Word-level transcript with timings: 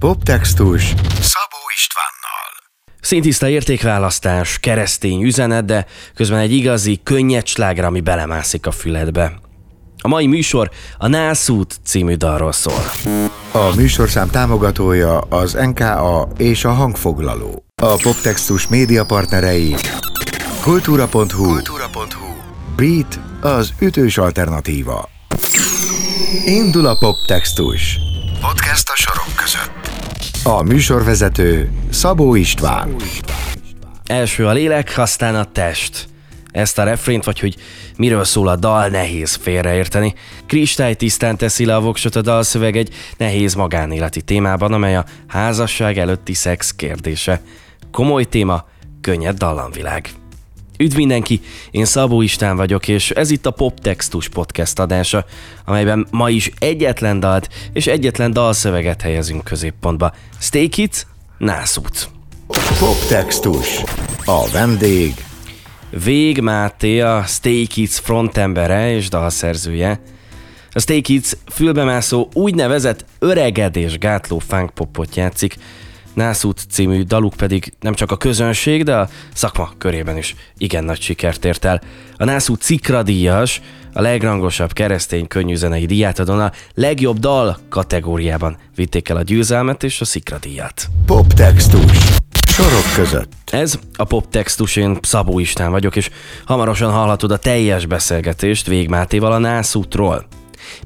Poptextus 0.00 0.82
Szabó 1.20 1.60
Istvánnal 1.74 2.50
Szintiszta 3.00 3.48
értékválasztás, 3.48 4.58
keresztény 4.58 5.22
üzenet, 5.22 5.64
de 5.64 5.86
közben 6.14 6.38
egy 6.38 6.52
igazi, 6.52 7.00
könnyed 7.02 7.46
slágra, 7.46 7.86
ami 7.86 8.00
belemászik 8.00 8.66
a 8.66 8.70
füledbe. 8.70 9.40
A 10.02 10.08
mai 10.08 10.26
műsor 10.26 10.70
a 10.98 11.06
Nászút 11.06 11.80
című 11.84 12.14
dalról 12.14 12.52
szól. 12.52 12.90
A 13.52 13.74
műsorszám 13.76 14.30
támogatója 14.30 15.18
az 15.18 15.52
NKA 15.52 16.28
és 16.36 16.64
a 16.64 16.72
hangfoglaló. 16.72 17.64
A 17.82 17.96
Poptextus 18.02 18.68
média 18.68 19.04
partnerei 19.04 19.74
kultúra.hu, 20.62 21.44
kultúra.hu 21.44 22.34
Beat 22.76 23.20
az 23.40 23.72
ütős 23.80 24.18
alternatíva. 24.18 25.08
Indul 26.44 26.86
a 26.86 26.98
Poptextus. 26.98 28.09
Podcast 28.40 28.88
a 28.88 28.96
sorok 28.96 29.36
között. 29.36 29.88
A 30.44 30.62
műsorvezető 30.62 31.70
Szabó 31.90 32.34
István. 32.34 32.96
Első 34.04 34.46
a 34.46 34.52
lélek, 34.52 34.92
aztán 34.96 35.34
a 35.34 35.44
test. 35.44 36.08
Ezt 36.50 36.78
a 36.78 36.82
refrént, 36.82 37.24
vagy 37.24 37.40
hogy 37.40 37.56
miről 37.96 38.24
szól 38.24 38.48
a 38.48 38.56
dal, 38.56 38.88
nehéz 38.88 39.34
félreérteni. 39.34 40.14
Kristály 40.46 40.94
tisztán 40.94 41.36
teszi 41.36 41.64
le 41.64 41.74
a 41.74 41.80
voksot 41.80 42.16
a 42.16 42.20
dalszöveg 42.20 42.76
egy 42.76 42.94
nehéz 43.16 43.54
magánéleti 43.54 44.22
témában, 44.22 44.72
amely 44.72 44.96
a 44.96 45.04
házasság 45.26 45.98
előtti 45.98 46.34
szex 46.34 46.70
kérdése. 46.70 47.40
Komoly 47.90 48.24
téma, 48.24 48.64
könnyed 49.00 49.36
dallamvilág. 49.36 50.19
Üdv 50.80 50.96
mindenki, 50.96 51.40
én 51.70 51.84
Szabó 51.84 52.22
István 52.22 52.56
vagyok, 52.56 52.88
és 52.88 53.10
ez 53.10 53.30
itt 53.30 53.46
a 53.46 53.50
Poptextus 53.50 54.28
podcast 54.28 54.78
adása, 54.78 55.24
amelyben 55.64 56.06
ma 56.10 56.30
is 56.30 56.50
egyetlen 56.58 57.20
dalt 57.20 57.48
és 57.72 57.86
egyetlen 57.86 58.32
dalszöveget 58.32 59.02
helyezünk 59.02 59.44
középpontba. 59.44 60.12
Stay 60.38 60.68
Kids, 60.68 61.06
Nászút. 61.38 62.08
Poptextus. 62.78 63.82
A 64.24 64.48
vendég 64.52 65.14
Vég 66.04 66.40
Máté, 66.40 67.00
a 67.00 67.24
Stay 67.26 67.66
Kids 67.66 67.98
frontembere 67.98 68.94
és 68.94 69.08
dalszerzője. 69.08 70.00
A 70.72 70.80
Stay 70.80 71.00
Kids 71.00 71.32
fülbemászó 71.50 72.28
úgynevezett 72.32 73.04
öregedés 73.18 73.98
gátló 73.98 74.38
funk 74.38 74.70
popot 74.70 75.16
játszik, 75.16 75.56
Nászút 76.20 76.60
című 76.70 77.02
daluk 77.02 77.34
pedig 77.34 77.72
nem 77.80 77.94
csak 77.94 78.10
a 78.10 78.16
közönség, 78.16 78.84
de 78.84 78.96
a 78.96 79.08
szakma 79.34 79.72
körében 79.78 80.16
is 80.16 80.34
igen 80.58 80.84
nagy 80.84 81.00
sikert 81.00 81.44
ért 81.44 81.64
el. 81.64 81.80
A 82.16 82.24
Nászút 82.24 82.60
Cikra 82.60 83.02
díjas, 83.02 83.60
a 83.92 84.00
legrangosabb 84.00 84.72
keresztény 84.72 85.26
könnyűzenei 85.26 85.86
díjátadon 85.86 86.40
a 86.40 86.52
legjobb 86.74 87.18
dal 87.18 87.58
kategóriában 87.68 88.56
vitték 88.74 89.08
el 89.08 89.16
a 89.16 89.22
győzelmet 89.22 89.82
és 89.82 90.00
a 90.00 90.04
Szikra 90.04 90.38
díjat. 90.38 90.86
Poptextus. 91.06 91.98
Sorok 92.48 92.94
között. 92.94 93.32
Ez 93.46 93.78
a 93.96 94.04
poptextus, 94.04 94.76
én 94.76 94.98
Szabó 95.02 95.38
István 95.38 95.70
vagyok, 95.70 95.96
és 95.96 96.10
hamarosan 96.44 96.92
hallhatod 96.92 97.30
a 97.30 97.38
teljes 97.38 97.86
beszélgetést 97.86 98.66
Végmátéval 98.66 99.32
a 99.32 99.38
Nászútról. 99.38 100.26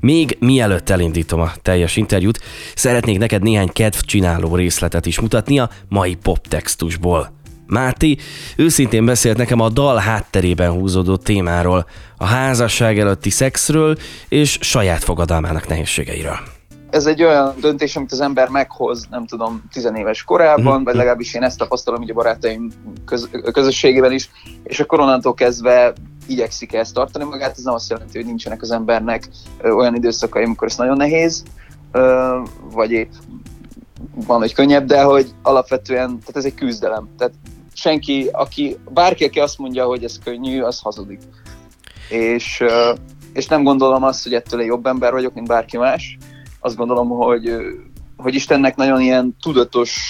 Még 0.01 0.37
mielőtt 0.41 0.91
elindítom 0.91 1.41
a 1.41 1.53
teljes 1.63 1.97
interjút, 1.97 2.41
szeretnék 2.75 3.19
neked 3.19 3.43
néhány 3.43 3.73
kedvcsináló 3.73 4.55
részletet 4.55 5.07
is 5.07 5.21
mutatni 5.21 5.59
a 5.59 5.71
mai 5.89 6.15
poptextusból. 6.15 7.33
Máté 7.67 8.17
őszintén 8.57 9.05
beszélt 9.05 9.37
nekem 9.37 9.61
a 9.61 9.69
dal 9.69 9.97
hátterében 9.97 10.71
húzódó 10.71 11.17
témáról, 11.17 11.87
a 12.17 12.25
házasság 12.25 12.99
előtti 12.99 13.31
szexről 13.31 13.97
és 14.29 14.59
saját 14.61 15.05
fogadalmának 15.05 15.69
nehézségeiről 15.69 16.39
ez 16.95 17.07
egy 17.07 17.23
olyan 17.23 17.55
döntés, 17.61 17.97
amit 17.97 18.13
az 18.13 18.21
ember 18.21 18.49
meghoz, 18.49 19.07
nem 19.11 19.27
tudom, 19.27 19.63
tizenéves 19.73 20.25
korában, 20.25 20.81
mm 20.81 20.85
vagy 20.85 20.95
legalábbis 20.95 21.35
én 21.35 21.43
ezt 21.43 21.59
tapasztalom 21.59 22.03
így 22.03 22.11
a 22.11 22.15
barátaim 22.15 22.71
köz, 23.05 23.29
közösségében 23.53 24.13
is, 24.13 24.31
és 24.63 24.81
a 24.81 24.85
koronától 24.85 25.35
kezdve 25.35 25.93
igyekszik 26.27 26.73
ezt 26.73 26.95
tartani 26.95 27.25
magát, 27.25 27.57
ez 27.57 27.65
nem 27.65 27.75
azt 27.75 27.91
jelenti, 27.91 28.17
hogy 28.17 28.27
nincsenek 28.27 28.63
az 28.63 28.71
embernek 28.71 29.29
olyan 29.63 29.95
időszakai, 29.95 30.45
amikor 30.45 30.69
ez 30.69 30.77
nagyon 30.77 30.97
nehéz, 30.97 31.43
vagy 32.71 32.91
épp 32.91 33.11
van, 34.15 34.39
hogy 34.39 34.55
könnyebb, 34.55 34.87
de 34.87 35.03
hogy 35.03 35.35
alapvetően, 35.43 36.09
tehát 36.09 36.37
ez 36.37 36.45
egy 36.45 36.55
küzdelem. 36.55 37.09
Tehát 37.19 37.35
senki, 37.73 38.29
aki, 38.33 38.77
bárki, 38.91 39.25
aki 39.25 39.41
azt 39.41 39.59
mondja, 39.59 39.85
hogy 39.85 40.05
ez 40.05 40.19
könnyű, 40.25 40.61
az 40.61 40.81
hazudik. 40.81 41.21
És, 42.09 42.63
és 43.33 43.47
nem 43.47 43.63
gondolom 43.63 44.03
azt, 44.03 44.23
hogy 44.23 44.35
ettől 44.35 44.61
egy 44.61 44.67
jobb 44.67 44.87
ember 44.87 45.13
vagyok, 45.13 45.35
mint 45.35 45.47
bárki 45.47 45.77
más. 45.77 46.19
Azt 46.61 46.77
gondolom, 46.77 47.09
hogy, 47.09 47.57
hogy 48.17 48.35
Istennek 48.35 48.77
nagyon 48.77 49.01
ilyen 49.01 49.37
tudatos 49.43 50.01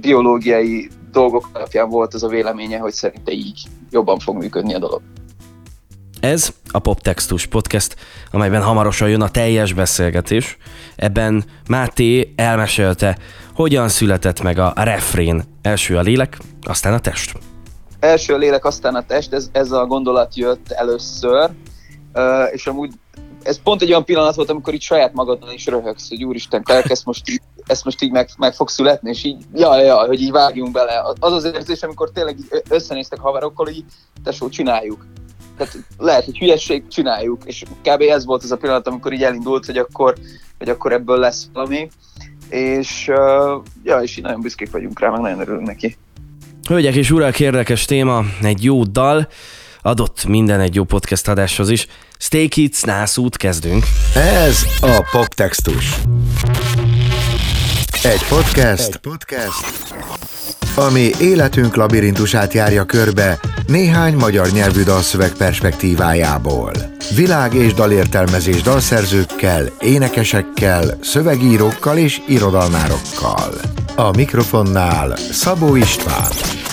biológiai 0.00 0.90
dolgok 1.10 1.48
alapján 1.52 1.88
volt 1.88 2.14
az 2.14 2.22
a 2.22 2.28
véleménye, 2.28 2.78
hogy 2.78 2.92
szerinte 2.92 3.32
így 3.32 3.62
jobban 3.94 4.18
fog 4.18 4.36
működni 4.36 4.74
a 4.74 4.78
dolog. 4.78 5.02
Ez 6.20 6.52
a 6.70 6.78
Poptextus 6.78 7.46
Podcast, 7.46 7.96
amelyben 8.30 8.62
hamarosan 8.62 9.08
jön 9.08 9.20
a 9.20 9.28
teljes 9.28 9.72
beszélgetés. 9.72 10.56
Ebben 10.96 11.44
Máté 11.68 12.32
elmesélte, 12.36 13.18
hogyan 13.54 13.88
született 13.88 14.42
meg 14.42 14.58
a 14.58 14.72
refrén. 14.76 15.42
Első 15.62 15.96
a 15.96 16.00
lélek, 16.00 16.38
aztán 16.62 16.92
a 16.92 16.98
test. 16.98 17.32
Első 18.00 18.34
a 18.34 18.36
lélek, 18.36 18.64
aztán 18.64 18.94
a 18.94 19.06
test, 19.06 19.32
ez, 19.32 19.48
ez 19.52 19.70
a 19.70 19.86
gondolat 19.86 20.36
jött 20.36 20.70
először, 20.70 21.50
és 22.52 22.66
amúgy 22.66 22.92
ez 23.44 23.62
pont 23.62 23.82
egy 23.82 23.88
olyan 23.88 24.04
pillanat 24.04 24.34
volt, 24.34 24.50
amikor 24.50 24.74
itt 24.74 24.80
saját 24.80 25.12
magadon 25.12 25.52
is 25.52 25.66
röhögsz, 25.66 26.08
hogy 26.08 26.24
úristen, 26.24 26.62
Kajak, 26.62 26.90
ezt 26.90 27.04
most 27.04 27.30
így, 27.30 27.40
ezt 27.66 27.84
most 27.84 28.02
így 28.02 28.10
meg, 28.10 28.28
meg 28.38 28.54
fog 28.54 28.68
születni, 28.68 29.10
és 29.10 29.24
így, 29.24 29.44
ja, 29.54 29.80
ja, 29.80 29.96
hogy 29.96 30.20
így 30.20 30.30
vágjunk 30.30 30.72
bele. 30.72 31.02
Az 31.20 31.32
az 31.32 31.44
érzés, 31.44 31.82
amikor 31.82 32.10
tényleg 32.10 32.36
összenéztek 32.68 33.18
haverokkal, 33.18 33.68
így, 33.68 33.84
tesó, 34.24 34.48
csináljuk. 34.48 35.06
Tehát 35.56 35.76
lehet, 35.98 36.24
hogy 36.24 36.38
hülyesség, 36.38 36.88
csináljuk. 36.88 37.42
És 37.44 37.62
kb. 37.82 38.00
ez 38.00 38.24
volt 38.24 38.42
az 38.42 38.52
a 38.52 38.56
pillanat, 38.56 38.86
amikor 38.86 39.12
így 39.12 39.22
elindult, 39.22 39.66
hogy 39.66 39.78
akkor, 39.78 40.14
hogy 40.58 40.68
akkor 40.68 40.92
ebből 40.92 41.18
lesz 41.18 41.46
valami. 41.52 41.90
És, 42.48 43.10
ja, 43.82 43.98
és 44.02 44.16
így 44.16 44.24
nagyon 44.24 44.40
büszkék 44.40 44.70
vagyunk 44.70 45.00
rá, 45.00 45.10
meg 45.10 45.20
nagyon 45.20 45.40
örülünk 45.40 45.66
neki. 45.66 45.96
Hölgyek 46.68 46.94
és 46.94 47.10
urak, 47.10 47.40
érdekes 47.40 47.84
téma, 47.84 48.22
egy 48.42 48.64
jó 48.64 48.84
dal 48.84 49.28
adott 49.86 50.24
minden 50.24 50.60
egy 50.60 50.74
jó 50.74 50.84
podcast 50.84 51.28
adáshoz 51.28 51.70
is. 51.70 51.86
Stay 52.18 52.48
Kids, 52.48 52.80
nászút, 52.80 53.36
kezdünk. 53.36 53.86
Ez 54.14 54.66
a 54.80 55.08
Poptextus. 55.10 55.94
Egy 58.02 58.24
podcast, 58.28 58.88
egy 58.88 58.96
podcast, 58.96 59.94
ami 60.76 61.10
életünk 61.20 61.76
labirintusát 61.76 62.52
járja 62.52 62.84
körbe 62.84 63.40
néhány 63.66 64.14
magyar 64.14 64.50
nyelvű 64.50 64.82
dalszöveg 64.82 65.32
perspektívájából. 65.32 66.72
Világ 67.14 67.54
és 67.54 67.74
dalértelmezés 67.74 68.62
dalszerzőkkel, 68.62 69.66
énekesekkel, 69.80 70.98
szövegírókkal 71.00 71.98
és 71.98 72.20
irodalmárokkal. 72.28 73.54
A 73.96 74.16
mikrofonnál 74.16 75.16
Szabó 75.16 75.76
István. 75.76 76.63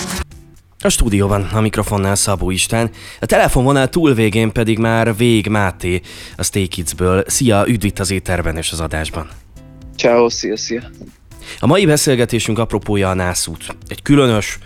A 0.84 0.88
stúdióban 0.88 1.42
a 1.42 1.60
mikrofonnál 1.60 2.14
Szabó 2.14 2.50
István, 2.50 2.90
a 3.20 3.26
telefonvonal 3.26 3.88
túlvégén 3.88 4.52
pedig 4.52 4.78
már 4.78 5.16
Vég 5.16 5.46
Máté 5.46 6.00
a 6.36 6.42
Stay 6.42 6.66
Kids-ből. 6.66 7.24
Szia, 7.26 7.64
üdv 7.68 7.84
itt 7.84 7.98
az 7.98 8.10
éterben 8.10 8.56
és 8.56 8.72
az 8.72 8.80
adásban. 8.80 9.28
Ciao, 9.96 10.28
szia, 10.28 10.56
szia. 10.56 10.82
A 11.60 11.66
mai 11.66 11.86
beszélgetésünk 11.86 12.58
apropója 12.58 13.10
a 13.10 13.14
nászút. 13.14 13.76
Egy 13.88 14.02
különös, 14.02 14.58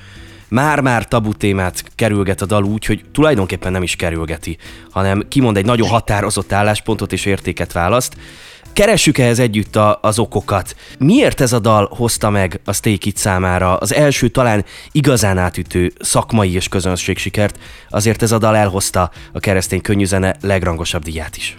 már-már 0.49 1.09
tabu 1.09 1.33
témát 1.33 1.85
kerülget 1.95 2.43
a 2.43 2.47
dal 2.47 2.65
úgy, 2.65 2.85
hogy 2.85 3.05
tulajdonképpen 3.13 3.73
nem 3.73 3.83
is 3.83 3.97
kerülgeti, 3.97 4.57
hanem 4.91 5.25
kimond 5.29 5.57
egy 5.57 5.65
nagyon 5.65 5.89
határozott 5.89 6.53
álláspontot 6.53 7.13
és 7.13 7.25
értéket 7.25 7.73
választ, 7.73 8.17
Keressük 8.77 9.19
ehhez 9.19 9.39
együtt 9.39 9.77
a, 9.77 9.99
az 10.03 10.19
okokat. 10.19 10.77
Miért 10.99 11.41
ez 11.41 11.53
a 11.53 11.59
dal 11.59 11.89
hozta 11.97 12.31
meg 12.31 12.61
a 12.65 12.73
Stay 12.73 12.99
Kids 12.99 13.21
számára 13.21 13.77
az 13.77 13.95
első 13.95 14.29
talán 14.29 14.65
igazán 14.93 15.39
átütő 15.39 15.93
szakmai 16.01 16.55
és 16.55 16.69
közönség 16.69 17.19
sikert, 17.19 17.59
azért 17.89 18.23
ez 18.23 18.33
a 18.33 18.39
dal 18.39 18.57
elhozta 18.57 19.11
a 19.33 19.41
keresztény 19.41 19.81
könnyűzene 19.81 20.37
legrangosabb 20.41 21.03
díját 21.03 21.37
is. 21.37 21.57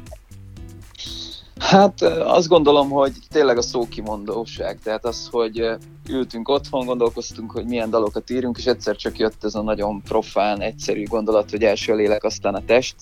Hát 1.59 2.01
azt 2.01 2.47
gondolom, 2.47 2.89
hogy 2.89 3.11
tényleg 3.29 3.57
a 3.57 3.61
szókimondóság, 3.61 4.79
tehát 4.83 5.05
az, 5.05 5.27
hogy 5.31 5.69
ültünk 6.09 6.49
otthon, 6.49 6.85
gondolkoztunk, 6.85 7.51
hogy 7.51 7.65
milyen 7.65 7.89
dalokat 7.89 8.29
írunk, 8.29 8.57
és 8.57 8.65
egyszer 8.65 8.95
csak 8.95 9.17
jött 9.17 9.43
ez 9.43 9.55
a 9.55 9.61
nagyon 9.61 10.01
profán, 10.01 10.61
egyszerű 10.61 11.03
gondolat, 11.03 11.49
hogy 11.49 11.63
első 11.63 11.91
a 11.91 11.95
lélek, 11.95 12.23
aztán 12.23 12.55
a 12.55 12.65
test. 12.65 12.95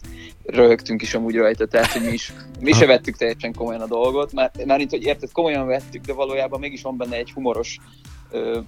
Röhögtünk 0.44 1.02
is 1.02 1.13
amúgy 1.13 1.36
rajta, 1.36 1.66
tehát 1.66 1.92
hogy 1.92 2.02
mi, 2.02 2.12
is, 2.12 2.34
mi 2.60 2.72
se 2.72 2.86
vettük 2.86 3.18
teljesen 3.18 3.54
komolyan 3.54 3.81
a 3.81 3.88
dolgot, 3.88 4.34
már, 4.34 4.52
már 4.66 4.80
itt, 4.80 4.90
hogy 4.90 5.04
érted, 5.04 5.31
komolyan 5.31 5.66
vettük, 5.66 6.06
de 6.06 6.13
valójában 6.13 6.60
mégis 6.60 6.81
van 6.81 6.98
benne 6.98 7.16
egy 7.16 7.31
humoros 7.31 7.80
ö, 8.31 8.60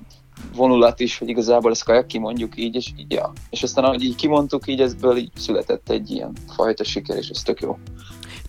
vonulat 0.55 0.99
is, 0.99 1.17
hogy 1.17 1.29
igazából 1.29 1.71
ezt 1.71 1.83
kajak 1.83 2.07
kimondjuk 2.07 2.57
így, 2.57 2.75
és 2.75 2.91
így, 2.97 3.11
ja. 3.11 3.31
És 3.49 3.63
aztán 3.63 3.83
ahogy 3.83 4.03
így 4.03 4.15
kimondtuk, 4.15 4.67
így 4.67 4.81
ezből 4.81 5.17
így 5.17 5.31
született 5.35 5.89
egy 5.89 6.11
ilyen 6.11 6.31
fajta 6.55 6.83
siker, 6.83 7.17
és 7.17 7.29
ez 7.29 7.41
tök 7.41 7.61
jó. 7.61 7.77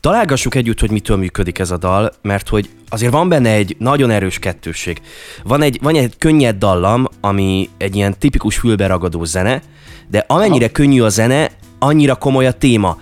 Találgassuk 0.01 0.55
együtt, 0.55 0.81
hogy 0.81 0.91
mitől 0.91 1.17
működik 1.17 1.59
ez 1.59 1.71
a 1.71 1.77
dal, 1.77 2.13
mert 2.23 2.49
hogy 2.49 2.71
azért 2.89 3.13
van 3.13 3.29
benne 3.29 3.51
egy 3.51 3.77
nagyon 3.79 4.11
erős 4.11 4.39
kettősség. 4.39 5.01
Van 5.45 5.63
egy, 5.63 5.79
van 5.83 5.95
egy 5.95 6.19
könnyed 6.19 6.57
dallam, 6.57 7.07
ami 7.21 7.69
egy 7.77 7.97
ilyen 7.97 8.19
tipikus 8.19 8.57
fülberagadó 8.57 9.25
zene, 9.25 9.63
de 10.11 10.25
amennyire 10.27 10.65
Aha. 10.65 10.73
könnyű 10.73 11.03
a 11.03 11.09
zene, 11.09 11.51
annyira 11.79 12.15
komoly 12.15 12.47
a 12.47 12.53
téma. 12.53 12.99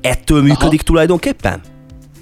Ettől 0.00 0.42
működik 0.42 0.80
Aha. 0.80 0.84
tulajdonképpen? 0.84 1.60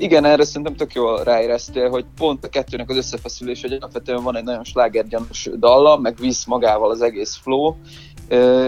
Igen, 0.01 0.25
erre 0.25 0.45
szerintem 0.45 0.75
tök 0.75 0.95
jól 0.95 1.23
ráéreztél, 1.25 1.91
hogy 1.91 2.05
pont 2.17 2.45
a 2.45 2.49
kettőnek 2.49 2.91
az 2.91 2.97
összefeszülés, 2.97 3.61
hogy 3.61 3.73
alapvetően 3.73 4.23
van 4.23 4.37
egy 4.37 4.45
nagyon 4.45 4.65
slágergyanús 4.65 5.51
dallam, 5.59 6.01
meg 6.01 6.17
visz 6.21 6.45
magával 6.45 6.91
az 6.91 7.03
egész 7.03 7.39
flow, 7.43 7.75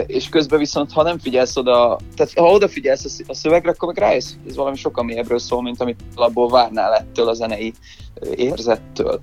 és 0.06 0.28
közben 0.28 0.58
viszont, 0.58 0.92
ha 0.92 1.02
nem 1.02 1.18
figyelsz 1.18 1.56
oda, 1.56 1.98
tehát 2.16 2.32
ha 2.32 2.50
odafigyelsz 2.50 3.22
a 3.26 3.34
szövegre, 3.34 3.70
akkor 3.70 3.88
meg 3.88 3.98
rájössz, 3.98 4.32
hogy 4.42 4.50
ez 4.50 4.56
valami 4.56 4.76
sokkal 4.76 5.04
mélyebbről 5.04 5.38
szól, 5.38 5.62
mint 5.62 5.80
amit 5.80 6.00
alapból 6.14 6.48
várnál 6.48 6.94
ettől 6.94 7.28
a 7.28 7.34
zenei 7.34 7.72
érzettől. 8.34 9.20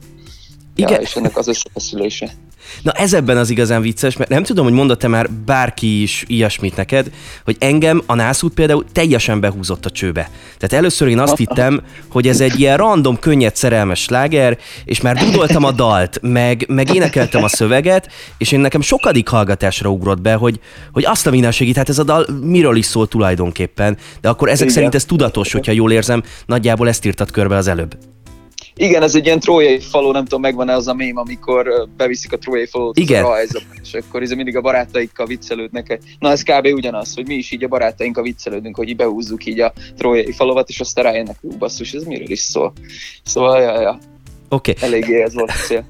Igen. 0.76 0.92
Ja, 0.92 0.98
és 0.98 1.16
ennek 1.16 1.38
az 1.38 1.48
összefeszülése. 1.48 2.32
Na 2.82 2.92
ez 2.92 3.14
ebben 3.14 3.38
az 3.38 3.50
igazán 3.50 3.82
vicces, 3.82 4.18
mert 4.18 4.30
nem 4.30 4.44
tudom, 4.44 4.66
hogy 4.66 4.74
mondott-e 4.74 5.08
már 5.08 5.30
bárki 5.32 6.02
is 6.02 6.24
ilyesmit 6.28 6.76
neked, 6.76 7.12
hogy 7.44 7.56
engem 7.60 8.02
a 8.06 8.16
nászút 8.16 8.54
például 8.54 8.86
teljesen 8.92 9.40
behúzott 9.40 9.86
a 9.86 9.90
csőbe. 9.90 10.30
Tehát 10.58 10.74
először 10.74 11.08
én 11.08 11.20
azt 11.20 11.38
hittem, 11.38 11.82
hogy 12.08 12.28
ez 12.28 12.42
egy 12.42 12.60
ilyen 12.60 12.78
random, 12.78 13.20
könnyed, 13.20 13.56
szerelmes 13.56 14.02
sláger, 14.02 14.58
és 14.86 15.02
már 15.02 15.16
dudoltam 15.18 15.64
a 15.64 15.72
dalt, 15.72 16.20
meg, 16.22 16.66
meg 16.68 16.96
énekeltem 16.96 17.44
a 17.44 17.48
szöveget, 17.48 18.12
és 18.38 18.52
én 18.52 18.60
nekem 18.60 18.82
sokadik 18.82 19.28
hallgatásra 19.28 19.90
ugrott 19.90 20.22
be, 20.22 20.34
hogy, 20.34 20.60
hogy 20.92 21.06
azt 21.06 21.28
a 21.28 21.30
mindenségét, 21.30 21.76
hát 21.76 21.90
ez 21.90 22.00
a 22.00 22.04
dal 22.04 22.26
miről 22.42 22.76
is 22.76 22.86
szól 22.86 23.08
tulajdonképpen. 23.08 23.98
De 24.22 24.30
akkor 24.30 24.48
ezek 24.48 24.62
Igen. 24.62 24.74
szerint 24.74 24.96
ez 24.96 25.06
tudatos, 25.06 25.52
hogyha 25.52 25.72
jól 25.72 25.92
érzem, 25.92 26.24
nagyjából 26.46 26.88
ezt 26.88 27.06
írtad 27.06 27.32
körbe 27.32 27.56
az 27.56 27.68
előbb. 27.68 27.98
Igen, 28.80 29.04
ez 29.04 29.16
egy 29.16 29.26
ilyen 29.26 29.40
trójai 29.40 29.80
falu, 29.80 30.12
nem 30.12 30.24
tudom, 30.24 30.42
megvan-e 30.42 30.74
az 30.74 30.88
a 30.88 30.94
mém, 30.94 31.18
amikor 31.18 31.88
beviszik 31.98 32.34
a 32.34 32.38
trójai 32.38 32.66
falót 32.66 32.98
Igen. 32.98 33.24
a 33.24 33.28
rajzba, 33.28 33.60
és 33.82 33.94
akkor 33.94 34.22
ez 34.22 34.32
mindig 34.32 34.58
a 34.58 34.62
barátaikkal 34.62 35.26
viccelődnek. 35.26 36.00
Na 36.20 36.30
ez 36.30 36.44
kb. 36.44 36.66
ugyanaz, 36.66 37.14
hogy 37.14 37.28
mi 37.28 37.36
is 37.36 37.52
így 37.52 37.64
a 37.64 37.68
barátainkkal 37.68 38.24
viccelődünk, 38.24 38.76
hogy 38.76 38.90
így 38.90 38.96
behúzzuk 38.96 39.46
így 39.46 39.60
a 39.60 39.74
trójai 39.98 40.32
falovat, 40.32 40.70
és 40.70 40.80
aztán 40.80 41.04
rájönnek, 41.04 41.38
ú, 41.42 41.58
basszus, 41.58 41.94
ez 41.94 42.04
miről 42.04 42.32
is 42.32 42.40
szól. 42.40 42.74
Szóval, 43.24 43.62
ja, 43.62 43.82
ja. 43.82 44.00
Oké. 44.50 44.72
Okay. 44.72 44.90
Eléggé 44.90 45.22
ez 45.22 45.34
volt 45.34 45.50
a 45.50 45.54
cél. 45.54 45.86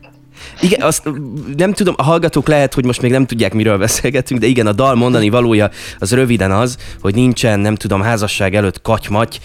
Igen, 0.61 0.81
azt 0.81 1.09
nem 1.57 1.73
tudom, 1.73 1.93
a 1.97 2.03
hallgatók 2.03 2.47
lehet, 2.47 2.73
hogy 2.73 2.85
most 2.85 3.01
még 3.01 3.11
nem 3.11 3.25
tudják, 3.25 3.53
miről 3.53 3.77
beszélgetünk, 3.77 4.39
de 4.39 4.47
igen, 4.47 4.67
a 4.67 4.71
dal 4.71 4.95
mondani 4.95 5.29
valója 5.29 5.69
az 5.99 6.11
röviden 6.11 6.51
az, 6.51 6.77
hogy 7.01 7.15
nincsen, 7.15 7.59
nem 7.59 7.75
tudom, 7.75 8.01
házasság 8.01 8.55
előtt 8.55 8.81
katymaty, 8.81 9.37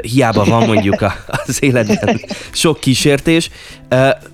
hiába 0.00 0.44
van 0.44 0.66
mondjuk 0.66 1.04
az 1.26 1.62
életben 1.62 2.20
sok 2.52 2.80
kísértés. 2.80 3.50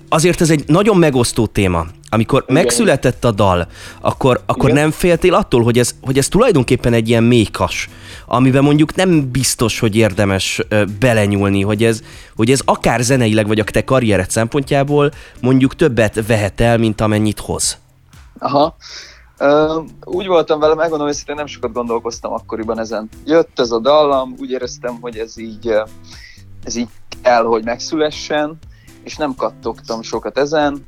Azért 0.09 0.41
ez 0.41 0.49
egy 0.49 0.63
nagyon 0.67 0.97
megosztó 0.97 1.45
téma. 1.45 1.85
Amikor 2.13 2.43
Igen. 2.47 2.63
megszületett 2.63 3.23
a 3.23 3.31
dal, 3.31 3.67
akkor, 4.01 4.41
akkor 4.45 4.71
nem 4.71 4.91
féltél 4.91 5.33
attól, 5.33 5.63
hogy 5.63 5.79
ez, 5.79 5.95
hogy 6.01 6.17
ez 6.17 6.27
tulajdonképpen 6.27 6.93
egy 6.93 7.09
ilyen 7.09 7.23
mékas, 7.23 7.89
amiben 8.25 8.63
mondjuk 8.63 8.95
nem 8.95 9.31
biztos, 9.31 9.79
hogy 9.79 9.95
érdemes 9.95 10.61
belenyúlni, 10.99 11.61
hogy 11.61 11.83
ez, 11.83 12.01
hogy 12.35 12.51
ez 12.51 12.61
akár 12.65 13.01
zeneileg, 13.01 13.47
vagy 13.47 13.59
a 13.59 13.63
te 13.63 13.83
karriered 13.83 14.29
szempontjából 14.29 15.11
mondjuk 15.41 15.75
többet 15.75 16.27
vehet 16.27 16.61
el, 16.61 16.77
mint 16.77 17.01
amennyit 17.01 17.39
hoz. 17.39 17.77
Aha. 18.39 18.75
Uh, 19.39 19.85
úgy 20.03 20.27
voltam 20.27 20.59
vele, 20.59 20.75
megmondom 20.75 21.07
hogy 21.07 21.35
nem 21.35 21.45
sokat 21.45 21.73
gondolkoztam 21.73 22.33
akkoriban 22.33 22.79
ezen. 22.79 23.09
Jött 23.25 23.59
ez 23.59 23.71
a 23.71 23.79
dallam, 23.79 24.35
úgy 24.39 24.51
éreztem, 24.51 24.97
hogy 25.01 25.17
ez 25.17 25.37
így, 25.37 25.73
ez 26.63 26.75
így 26.75 26.89
kell, 27.23 27.43
hogy 27.43 27.63
megszülessen, 27.63 28.57
és 29.03 29.15
nem 29.15 29.35
kattogtam 29.35 30.01
sokat 30.01 30.37
ezen 30.37 30.83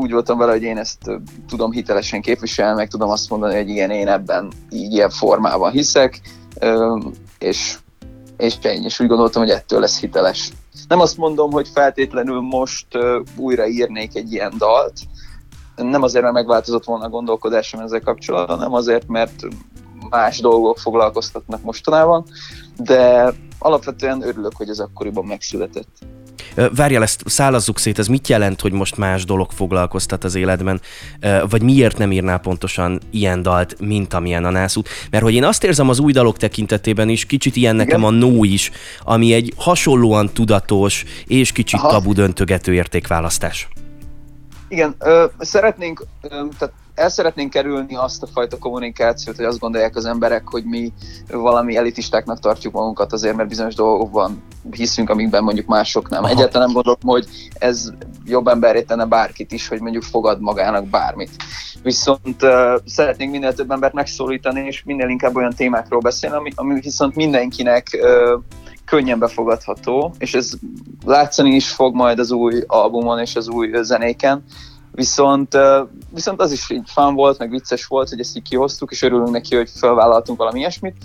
úgy 0.00 0.10
voltam 0.10 0.38
vele, 0.38 0.52
hogy 0.52 0.62
én 0.62 0.78
ezt 0.78 1.10
tudom 1.48 1.72
hitelesen 1.72 2.20
képviselni, 2.20 2.76
meg 2.76 2.88
tudom 2.88 3.10
azt 3.10 3.30
mondani, 3.30 3.54
hogy 3.54 3.68
igen, 3.68 3.90
én 3.90 4.08
ebben 4.08 4.52
így 4.70 4.92
ilyen 4.92 5.10
formában 5.10 5.70
hiszek, 5.70 6.20
és, 7.38 7.78
és 8.36 8.56
ennyi, 8.62 8.84
és 8.84 9.00
úgy 9.00 9.06
gondoltam, 9.06 9.42
hogy 9.42 9.50
ettől 9.50 9.80
lesz 9.80 10.00
hiteles. 10.00 10.50
Nem 10.88 11.00
azt 11.00 11.16
mondom, 11.16 11.50
hogy 11.50 11.68
feltétlenül 11.68 12.40
most 12.40 12.86
újra 13.36 13.66
írnék 13.66 14.16
egy 14.16 14.32
ilyen 14.32 14.52
dalt, 14.58 15.00
nem 15.76 16.02
azért, 16.02 16.22
mert 16.22 16.34
megváltozott 16.34 16.84
volna 16.84 17.04
a 17.04 17.08
gondolkodásom 17.08 17.80
ezzel 17.80 18.00
kapcsolatban, 18.00 18.56
hanem 18.56 18.74
azért, 18.74 19.08
mert 19.08 19.42
más 20.10 20.40
dolgok 20.40 20.78
foglalkoztatnak 20.78 21.62
mostanában, 21.62 22.24
de 22.76 23.32
alapvetően 23.58 24.22
örülök, 24.22 24.52
hogy 24.56 24.68
ez 24.68 24.78
akkoriban 24.78 25.24
megszületett. 25.24 25.88
Várjál, 26.74 27.02
ezt 27.02 27.22
szállazzuk 27.26 27.78
szét, 27.78 27.98
ez 27.98 28.06
mit 28.06 28.28
jelent, 28.28 28.60
hogy 28.60 28.72
most 28.72 28.96
más 28.96 29.24
dolog 29.24 29.50
foglalkoztat 29.50 30.24
az 30.24 30.34
életben, 30.34 30.80
vagy 31.48 31.62
miért 31.62 31.98
nem 31.98 32.12
írnál 32.12 32.38
pontosan 32.38 33.00
ilyen 33.10 33.42
dalt, 33.42 33.80
mint 33.80 34.14
amilyen 34.14 34.44
a 34.44 34.50
nászút? 34.50 34.88
Mert 35.10 35.22
hogy 35.22 35.34
én 35.34 35.44
azt 35.44 35.64
érzem 35.64 35.88
az 35.88 35.98
új 35.98 36.12
dalok 36.12 36.36
tekintetében 36.36 37.08
is, 37.08 37.26
kicsit 37.26 37.56
ilyen 37.56 37.76
nekem 37.76 38.00
Igen. 38.00 38.14
a 38.14 38.16
No 38.16 38.44
is, 38.44 38.70
ami 39.02 39.32
egy 39.32 39.52
hasonlóan 39.56 40.30
tudatos 40.32 41.04
és 41.26 41.52
kicsit 41.52 41.80
Aha. 41.80 41.88
tabu 41.88 42.12
döntögető 42.12 42.74
értékválasztás. 42.74 43.68
Igen, 44.68 44.94
ö, 44.98 45.24
szeretnénk, 45.38 46.06
ö, 46.20 46.28
tehát 46.58 46.74
el 46.94 47.08
szeretnénk 47.08 47.50
kerülni 47.50 47.94
azt 47.96 48.22
a 48.22 48.26
fajta 48.26 48.58
kommunikációt, 48.58 49.36
hogy 49.36 49.44
azt 49.44 49.58
gondolják 49.58 49.96
az 49.96 50.04
emberek, 50.04 50.48
hogy 50.48 50.64
mi 50.64 50.92
valami 51.30 51.76
elitistáknak 51.76 52.38
tartjuk 52.38 52.72
magunkat 52.72 53.12
azért, 53.12 53.36
mert 53.36 53.48
bizonyos 53.48 53.74
dolgokban 53.74 54.42
hiszünk, 54.70 55.10
amikben 55.10 55.42
mondjuk 55.42 55.66
mások 55.66 56.08
nem. 56.08 56.22
Aha. 56.22 56.32
Egyáltalán 56.32 56.66
nem 56.66 56.74
gondolom, 56.74 57.00
hogy 57.04 57.26
ez 57.58 57.92
jobb 58.24 58.46
emberré 58.46 58.82
tenne 58.82 59.04
bárkit 59.04 59.52
is, 59.52 59.68
hogy 59.68 59.80
mondjuk 59.80 60.02
fogad 60.02 60.40
magának 60.40 60.86
bármit. 60.86 61.30
Viszont 61.82 62.42
uh, 62.42 62.80
szeretnénk 62.86 63.30
minél 63.30 63.54
több 63.54 63.70
embert 63.70 63.94
megszólítani, 63.94 64.66
és 64.66 64.82
minél 64.84 65.08
inkább 65.08 65.36
olyan 65.36 65.54
témákról 65.54 66.00
beszélni, 66.00 66.36
ami, 66.36 66.50
ami 66.54 66.80
viszont 66.80 67.14
mindenkinek 67.14 67.86
uh, 67.92 68.42
könnyen 68.84 69.18
befogadható, 69.18 70.14
és 70.18 70.34
ez 70.34 70.52
látszani 71.04 71.54
is 71.54 71.70
fog 71.70 71.94
majd 71.94 72.18
az 72.18 72.30
új 72.30 72.62
albumon 72.66 73.18
és 73.18 73.36
az 73.36 73.48
új 73.48 73.70
zenéken, 73.82 74.44
Viszont, 74.94 75.56
viszont 76.10 76.40
az 76.40 76.52
is 76.52 76.70
így 76.70 76.90
fán 76.90 77.14
volt, 77.14 77.38
meg 77.38 77.50
vicces 77.50 77.86
volt, 77.86 78.08
hogy 78.08 78.20
ezt 78.20 78.36
így 78.36 78.42
kihoztuk, 78.42 78.90
és 78.90 79.02
örülünk 79.02 79.30
neki, 79.30 79.56
hogy 79.56 79.70
felvállaltunk 79.74 80.38
valami 80.38 80.58
ilyesmit, 80.58 80.96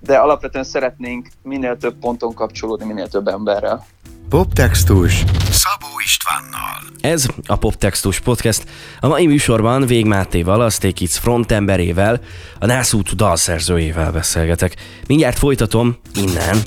de 0.00 0.16
alapvetően 0.16 0.64
szeretnénk 0.64 1.28
minél 1.42 1.76
több 1.76 1.94
ponton 2.00 2.34
kapcsolódni, 2.34 2.86
minél 2.86 3.08
több 3.08 3.28
emberrel. 3.28 3.86
Poptextus 4.28 5.24
Szabó 5.50 5.86
Istvánnal. 6.04 6.78
Ez 7.00 7.26
a 7.46 7.56
Poptextus 7.56 8.20
Podcast. 8.20 8.64
A 9.00 9.08
mai 9.08 9.26
műsorban 9.26 9.86
Vég 9.86 10.06
Mátéval, 10.06 10.60
a 10.60 10.70
Stay 10.70 10.92
Kids 10.92 11.18
frontemberével, 11.18 12.20
a 12.58 12.66
Nászút 12.66 13.16
dalszerzőjével 13.16 14.12
beszélgetek. 14.12 14.76
Mindjárt 15.06 15.38
folytatom 15.38 15.96
innen. 16.14 16.58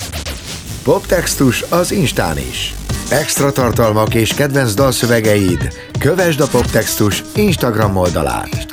Poptextus 0.82 1.62
az 1.62 1.92
Instán 1.92 2.38
is. 2.38 2.74
Extra 3.10 3.52
tartalmak 3.52 4.14
és 4.14 4.34
kedvenc 4.34 4.74
dalszövegeid. 4.74 5.74
Kövesd 5.98 6.40
a 6.40 6.46
Poptextus 6.46 7.22
Instagram 7.34 7.96
oldalát. 7.96 8.66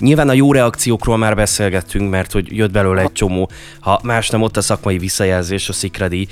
Nyilván 0.00 0.28
a 0.28 0.32
jó 0.32 0.52
reakciókról 0.52 1.16
már 1.16 1.34
beszélgettünk, 1.34 2.10
mert 2.10 2.32
hogy 2.32 2.56
jött 2.56 2.70
belőle 2.70 3.00
egy 3.00 3.12
csomó, 3.12 3.50
ha 3.80 4.00
más 4.02 4.28
nem 4.28 4.42
ott 4.42 4.56
a 4.56 4.60
szakmai 4.60 4.98
visszajelzés, 4.98 5.68
a 5.68 5.72
szikredi. 5.72 6.28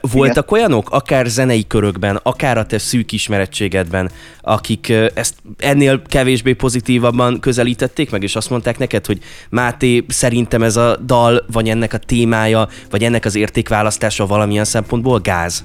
Voltak 0.00 0.50
Igen. 0.50 0.58
olyanok, 0.58 0.90
akár 0.90 1.26
zenei 1.26 1.66
körökben, 1.66 2.20
akár 2.22 2.58
a 2.58 2.66
te 2.66 2.78
szűk 2.78 3.12
ismerettségedben, 3.12 4.10
akik 4.40 4.92
ezt 5.14 5.34
ennél 5.58 6.02
kevésbé 6.06 6.52
pozitívabban 6.52 7.40
közelítették 7.40 8.10
meg, 8.10 8.22
és 8.22 8.36
azt 8.36 8.50
mondták 8.50 8.78
neked, 8.78 9.06
hogy 9.06 9.18
Máté, 9.48 10.04
szerintem 10.08 10.62
ez 10.62 10.76
a 10.76 10.96
dal, 10.96 11.44
vagy 11.52 11.68
ennek 11.68 11.92
a 11.92 11.98
témája, 11.98 12.68
vagy 12.90 13.02
ennek 13.02 13.24
az 13.24 13.34
értékválasztása 13.34 14.26
valamilyen 14.26 14.64
szempontból 14.64 15.20
gáz? 15.20 15.64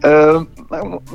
Ö, 0.00 0.40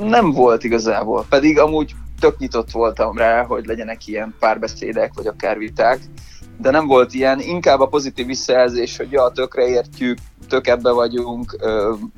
nem 0.00 0.30
volt 0.32 0.64
igazából, 0.64 1.26
pedig 1.28 1.58
amúgy 1.58 1.94
tök 2.20 2.38
nyitott 2.38 2.70
voltam 2.70 3.16
rá, 3.16 3.44
hogy 3.44 3.66
legyenek 3.66 4.06
ilyen 4.06 4.34
párbeszédek, 4.38 5.12
vagy 5.14 5.26
akár 5.26 5.58
viták, 5.58 6.00
de 6.60 6.70
nem 6.70 6.86
volt 6.86 7.14
ilyen, 7.14 7.40
inkább 7.40 7.80
a 7.80 7.86
pozitív 7.86 8.26
visszajelzés, 8.26 8.96
hogy 8.96 9.10
ja, 9.10 9.28
tökre 9.28 9.66
értjük, 9.66 10.18
tök 10.48 10.66
ebbe 10.66 10.90
vagyunk, 10.90 11.56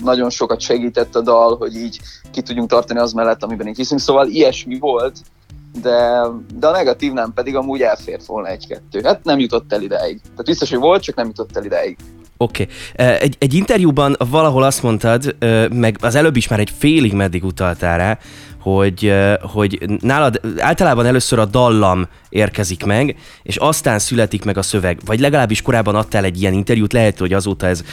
nagyon 0.05 0.31
sokat 0.31 0.61
segített 0.61 1.15
a 1.15 1.21
dal, 1.21 1.57
hogy 1.57 1.77
így 1.77 2.01
ki 2.31 2.43
tudjunk 2.43 2.69
tartani 2.69 2.99
az 2.99 3.13
mellett, 3.13 3.43
amiben 3.43 3.67
így 3.67 3.77
hiszünk, 3.77 4.01
szóval 4.01 4.29
ilyesmi 4.29 4.79
volt, 4.79 5.19
de, 5.83 6.23
de 6.55 6.67
a 6.67 6.71
negatív 6.71 7.13
nem, 7.13 7.33
pedig 7.33 7.57
amúgy 7.57 7.81
elfért 7.81 8.27
volna 8.27 8.49
egy-kettő. 8.49 9.01
Hát 9.03 9.25
nem 9.25 9.39
jutott 9.39 9.73
el 9.73 9.83
ideig. 9.83 10.21
Tehát 10.21 10.45
biztos, 10.45 10.71
hogy 10.71 10.79
volt, 10.79 11.03
csak 11.03 11.15
nem 11.15 11.27
jutott 11.27 11.57
el 11.57 11.65
ideig. 11.65 11.97
Oké. 12.37 12.69
Okay. 12.95 13.07
Egy, 13.07 13.37
egy 13.39 13.55
interjúban 13.55 14.17
valahol 14.31 14.63
azt 14.63 14.83
mondtad, 14.83 15.37
meg 15.71 15.97
az 16.01 16.15
előbb 16.15 16.37
is 16.37 16.49
már 16.49 16.59
egy 16.59 16.73
félig 16.79 17.13
meddig 17.13 17.45
utaltál 17.45 17.99
rá, 17.99 18.19
hogy, 18.61 19.13
hogy 19.41 19.79
nálad 20.01 20.41
általában 20.59 21.07
először 21.07 21.39
a 21.39 21.45
dallam 21.45 22.09
érkezik 22.29 22.85
meg, 22.85 23.17
és 23.43 23.57
aztán 23.57 23.99
születik 23.99 24.45
meg 24.45 24.59
a 24.59 24.63
szöveg, 24.63 24.99
vagy 25.05 25.21
legalábbis 25.21 25.63
korábban 25.63 25.95
adtál 25.95 26.25
egy 26.25 26.41
ilyen 26.41 26.53
interjút, 26.53 26.93
lehet, 26.93 27.19
hogy 27.19 27.33
azóta 27.33 27.67
ez 27.67 27.85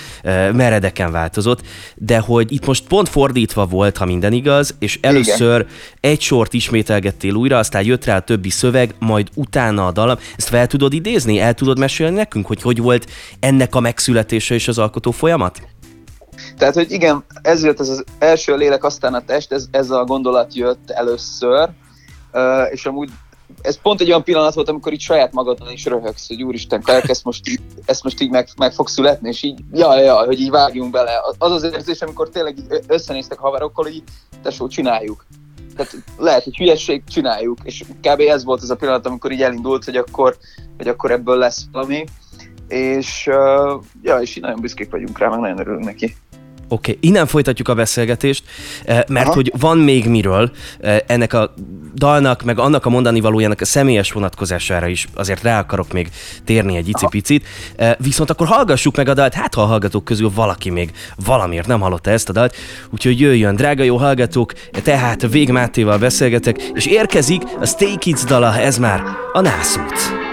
meredeken 0.53 1.11
változott, 1.11 1.61
de 1.95 2.19
hogy 2.19 2.51
itt 2.51 2.65
most 2.65 2.87
pont 2.87 3.09
fordítva 3.09 3.65
volt, 3.65 3.97
ha 3.97 4.05
minden 4.05 4.33
igaz, 4.33 4.75
és 4.79 4.99
először 5.01 5.59
Igen. 5.59 5.71
egy 5.99 6.21
sort 6.21 6.53
ismételgettél 6.53 7.33
újra, 7.33 7.57
aztán 7.57 7.85
jött 7.85 8.05
rá 8.05 8.15
a 8.15 8.19
többi 8.19 8.49
szöveg, 8.49 8.95
majd 8.99 9.27
utána 9.33 9.85
a 9.85 9.91
dallam. 9.91 10.17
Ezt 10.37 10.49
fel 10.49 10.67
tudod 10.67 10.93
idézni? 10.93 11.39
El 11.39 11.53
tudod 11.53 11.79
mesélni 11.79 12.15
nekünk, 12.15 12.45
hogy 12.47 12.61
hogy 12.61 12.81
volt 12.81 13.09
ennek 13.39 13.75
a 13.75 13.79
megszületése 13.79 14.55
és 14.55 14.67
az 14.67 14.77
alkotó 14.77 15.11
folyamat? 15.11 15.61
Tehát, 16.57 16.73
hogy 16.73 16.91
igen, 16.91 17.23
ez 17.41 17.63
jött 17.63 17.79
ez 17.79 17.89
az 17.89 18.03
első 18.19 18.55
lélek, 18.55 18.83
aztán 18.83 19.13
a 19.13 19.25
test, 19.25 19.51
ez, 19.51 19.65
ez 19.71 19.89
a 19.89 20.03
gondolat 20.03 20.55
jött 20.55 20.89
először, 20.89 21.69
és 22.71 22.85
amúgy 22.85 23.09
ez 23.61 23.81
pont 23.81 24.01
egy 24.01 24.07
olyan 24.07 24.23
pillanat 24.23 24.53
volt, 24.53 24.69
amikor 24.69 24.93
így 24.93 25.01
saját 25.01 25.33
magadon 25.33 25.71
is 25.71 25.85
röhögsz, 25.85 26.27
hogy 26.27 26.43
úristen, 26.43 26.81
Kajak, 26.81 27.09
ezt 27.09 27.23
most 27.23 27.49
így, 27.49 27.59
ezt 27.85 28.03
most 28.03 28.21
így 28.21 28.29
meg, 28.29 28.47
meg 28.57 28.73
fog 28.73 28.87
születni, 28.87 29.29
és 29.29 29.43
így, 29.43 29.59
jaj, 29.73 30.03
jaj, 30.03 30.25
hogy 30.25 30.39
így 30.39 30.49
vágjunk 30.49 30.91
bele. 30.91 31.11
Az 31.37 31.51
az 31.51 31.63
érzés, 31.63 32.01
amikor 32.01 32.29
tényleg 32.29 32.57
így 32.57 32.79
összenéztek 32.87 33.37
haverokkal, 33.37 33.83
hogy 33.83 33.95
így, 33.95 34.03
tesó, 34.43 34.67
csináljuk. 34.67 35.25
Tehát 35.75 35.95
lehet, 36.17 36.43
hogy 36.43 36.57
hülyesség, 36.57 37.03
csináljuk. 37.07 37.57
És 37.63 37.83
kb. 38.01 38.19
ez 38.19 38.43
volt 38.43 38.61
az 38.61 38.69
a 38.69 38.75
pillanat, 38.75 39.05
amikor 39.05 39.31
így 39.31 39.41
elindult, 39.41 39.83
hogy 39.83 39.95
akkor, 39.95 40.37
hogy 40.77 40.87
akkor 40.87 41.11
ebből 41.11 41.37
lesz 41.37 41.65
valami. 41.71 42.05
És, 42.67 43.27
uh, 43.27 43.83
ja, 44.01 44.17
és 44.17 44.35
így 44.35 44.43
nagyon 44.43 44.61
büszkék 44.61 44.91
vagyunk 44.91 45.17
rá, 45.17 45.29
meg 45.29 45.39
nagyon 45.39 45.59
örülünk 45.59 45.83
neki. 45.83 46.15
Oké, 46.69 46.91
okay. 46.91 47.09
innen 47.09 47.27
folytatjuk 47.27 47.67
a 47.67 47.73
beszélgetést, 47.73 48.43
eh, 48.85 49.01
mert 49.07 49.25
Aha. 49.25 49.35
hogy 49.35 49.51
van 49.59 49.77
még 49.77 50.07
miről 50.07 50.51
eh, 50.79 50.97
ennek 51.07 51.33
a 51.33 51.53
dalnak, 51.95 52.43
meg 52.43 52.59
annak 52.59 52.85
a 52.85 52.89
mondani 52.89 53.19
valójának 53.19 53.61
a 53.61 53.65
személyes 53.65 54.11
vonatkozására 54.11 54.87
is 54.87 55.07
azért 55.13 55.43
rá 55.43 55.59
akarok 55.59 55.93
még 55.93 56.09
térni 56.45 56.77
egy 56.77 56.87
icipicit. 56.87 57.45
Eh, 57.75 57.93
viszont 57.99 58.29
akkor 58.29 58.47
hallgassuk 58.47 58.95
meg 58.95 59.07
a 59.07 59.13
dalt, 59.13 59.33
hát 59.33 59.53
ha 59.53 59.61
a 59.61 59.65
hallgatók 59.65 60.03
közül 60.03 60.31
valaki 60.35 60.69
még 60.69 60.91
valamiért 61.25 61.67
nem 61.67 61.79
hallotta 61.79 62.09
ezt 62.09 62.29
a 62.29 62.33
dalt, 62.33 62.55
úgyhogy 62.89 63.19
jöjjön, 63.19 63.55
drága 63.55 63.83
jó 63.83 63.97
hallgatók, 63.97 64.53
tehát 64.83 65.27
Vég 65.31 65.49
Mátéval 65.49 65.97
beszélgetek, 65.97 66.61
és 66.73 66.85
érkezik 66.85 67.41
a 67.59 67.65
Stay 67.65 67.97
Kids 67.97 68.23
dala, 68.23 68.57
ez 68.59 68.77
már 68.77 69.03
a 69.33 69.41
nászút. 69.41 70.26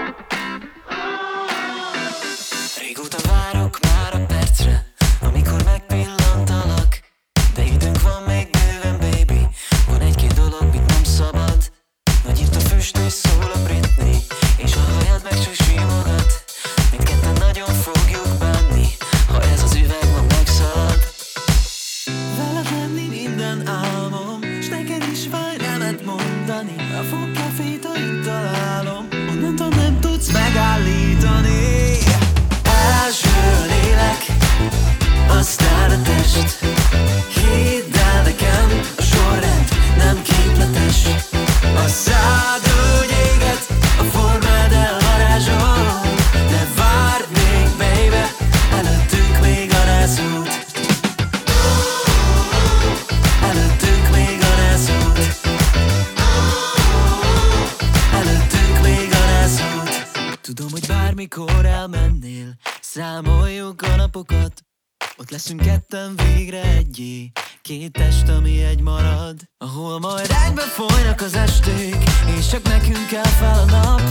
Ketten 65.87 66.15
végre 66.15 66.61
egyé. 66.61 67.31
Két 67.61 67.91
test, 67.91 68.29
ami 68.29 68.63
egy 68.63 68.81
marad 68.81 69.35
Ahol 69.57 69.99
majd 69.99 70.29
egybe 70.47 70.61
folynak 70.61 71.21
az 71.21 71.33
esték 71.35 71.95
És 72.37 72.47
csak 72.47 72.63
nekünk 72.63 73.07
kell 73.07 73.23
fel 73.23 73.59
a 73.59 73.65
nap. 73.65 74.01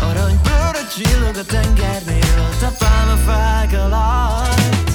Arany 0.00 0.40
bőrö 0.42 0.86
csillog 0.96 1.36
a 1.36 1.44
tengernél 1.44 2.48
Ott 2.50 2.62
a 2.62 2.72
pálmafák 2.78 3.72
alatt. 3.72 4.90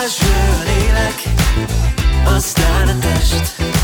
Első 0.00 0.26
a 0.26 0.62
lélek 0.62 1.22
Aztán 2.24 2.88
a 2.88 2.98
test 2.98 3.75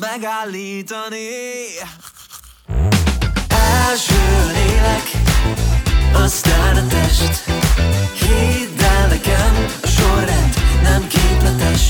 megállítani. 0.00 1.28
Első 3.88 4.52
lélek, 4.52 5.10
aztán 6.12 6.76
a 6.76 6.86
test. 6.86 7.44
Hidd 8.20 8.82
el 8.82 9.06
nekem, 9.08 9.66
a 9.82 9.86
sorrend 9.86 10.54
nem 10.82 11.06
képletes. 11.06 11.88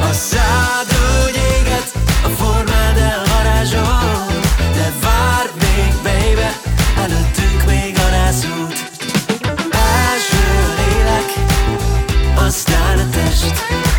A 0.00 0.12
szád 0.12 0.86
úgy 1.24 1.36
éget, 1.36 1.92
a 2.24 2.28
formád 2.28 2.96
elvarázsol 2.96 4.26
De 4.74 4.92
várj 5.02 5.50
még, 5.58 5.94
baby, 6.02 6.48
előttünk 6.96 7.64
még 7.66 7.98
a 7.98 8.08
rászút. 8.08 8.90
Első 9.70 10.74
lélek, 10.76 11.32
aztán 12.34 12.98
a 12.98 13.08
test 13.10 13.91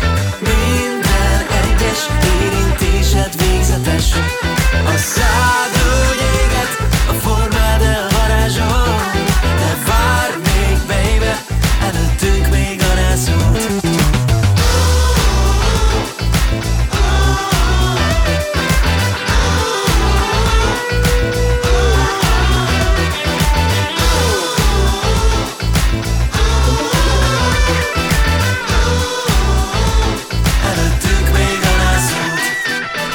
Egyes 1.94 2.08
érintésed 2.42 3.36
végzetes. 3.46 4.12
A 4.86 4.96
szád 4.96 5.73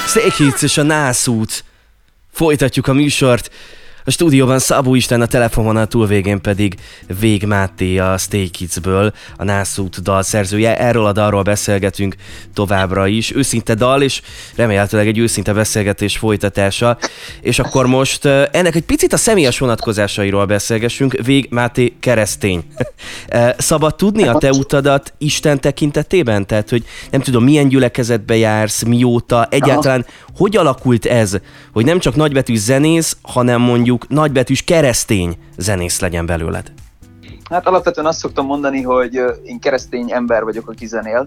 Székhic 0.09 0.61
és 0.61 0.77
a 0.77 0.83
nászút. 0.83 1.63
Folytatjuk 2.33 2.87
a 2.87 2.93
műsort. 2.93 3.51
A 4.05 4.11
stúdióban 4.11 4.59
Szabó 4.59 4.95
Isten, 4.95 5.21
a 5.21 5.25
telefonvonal 5.25 5.87
túlvégén 5.87 6.41
pedig 6.41 6.75
Vég 7.19 7.43
Máté 7.43 7.97
a 7.97 8.17
Stay 8.17 8.49
Kids-ből, 8.49 9.13
a 9.37 9.43
Nászút 9.43 10.01
dal 10.01 10.21
szerzője. 10.21 10.77
Erről 10.77 11.05
a 11.05 11.11
dalról 11.11 11.41
beszélgetünk 11.41 12.15
továbbra 12.53 13.07
is. 13.07 13.35
Őszinte 13.35 13.73
dal, 13.73 14.01
és 14.01 14.21
remélhetőleg 14.55 15.07
egy 15.07 15.17
őszinte 15.17 15.53
beszélgetés 15.53 16.17
folytatása. 16.17 16.97
És 17.41 17.59
akkor 17.59 17.87
most 17.87 18.25
ennek 18.25 18.75
egy 18.75 18.83
picit 18.83 19.13
a 19.13 19.17
személyes 19.17 19.59
vonatkozásairól 19.59 20.45
beszélgessünk. 20.45 21.17
Vég 21.23 21.47
Máté 21.49 21.93
keresztény. 21.99 22.63
Szabad 23.57 23.95
tudni 23.95 24.27
a 24.27 24.37
te 24.37 24.49
utadat 24.51 25.13
Isten 25.17 25.59
tekintetében? 25.59 26.47
Tehát, 26.47 26.69
hogy 26.69 26.83
nem 27.11 27.21
tudom, 27.21 27.43
milyen 27.43 27.67
gyülekezetbe 27.67 28.35
jársz, 28.35 28.83
mióta, 28.83 29.47
egyáltalán 29.49 30.05
hogy 30.35 30.57
alakult 30.57 31.05
ez, 31.05 31.35
hogy 31.73 31.85
nem 31.85 31.99
csak 31.99 32.15
nagybetű 32.15 32.55
zenész, 32.55 33.17
hanem 33.21 33.61
mondjuk 33.61 33.88
nagybetűs 34.07 34.63
keresztény 34.63 35.37
zenész 35.57 35.99
legyen 35.99 36.25
belőled? 36.25 36.71
Hát 37.49 37.67
alapvetően 37.67 38.07
azt 38.07 38.19
szoktam 38.19 38.45
mondani, 38.45 38.81
hogy 38.81 39.21
én 39.43 39.59
keresztény 39.59 40.11
ember 40.11 40.43
vagyok, 40.43 40.69
aki 40.69 40.85
zenél, 40.85 41.25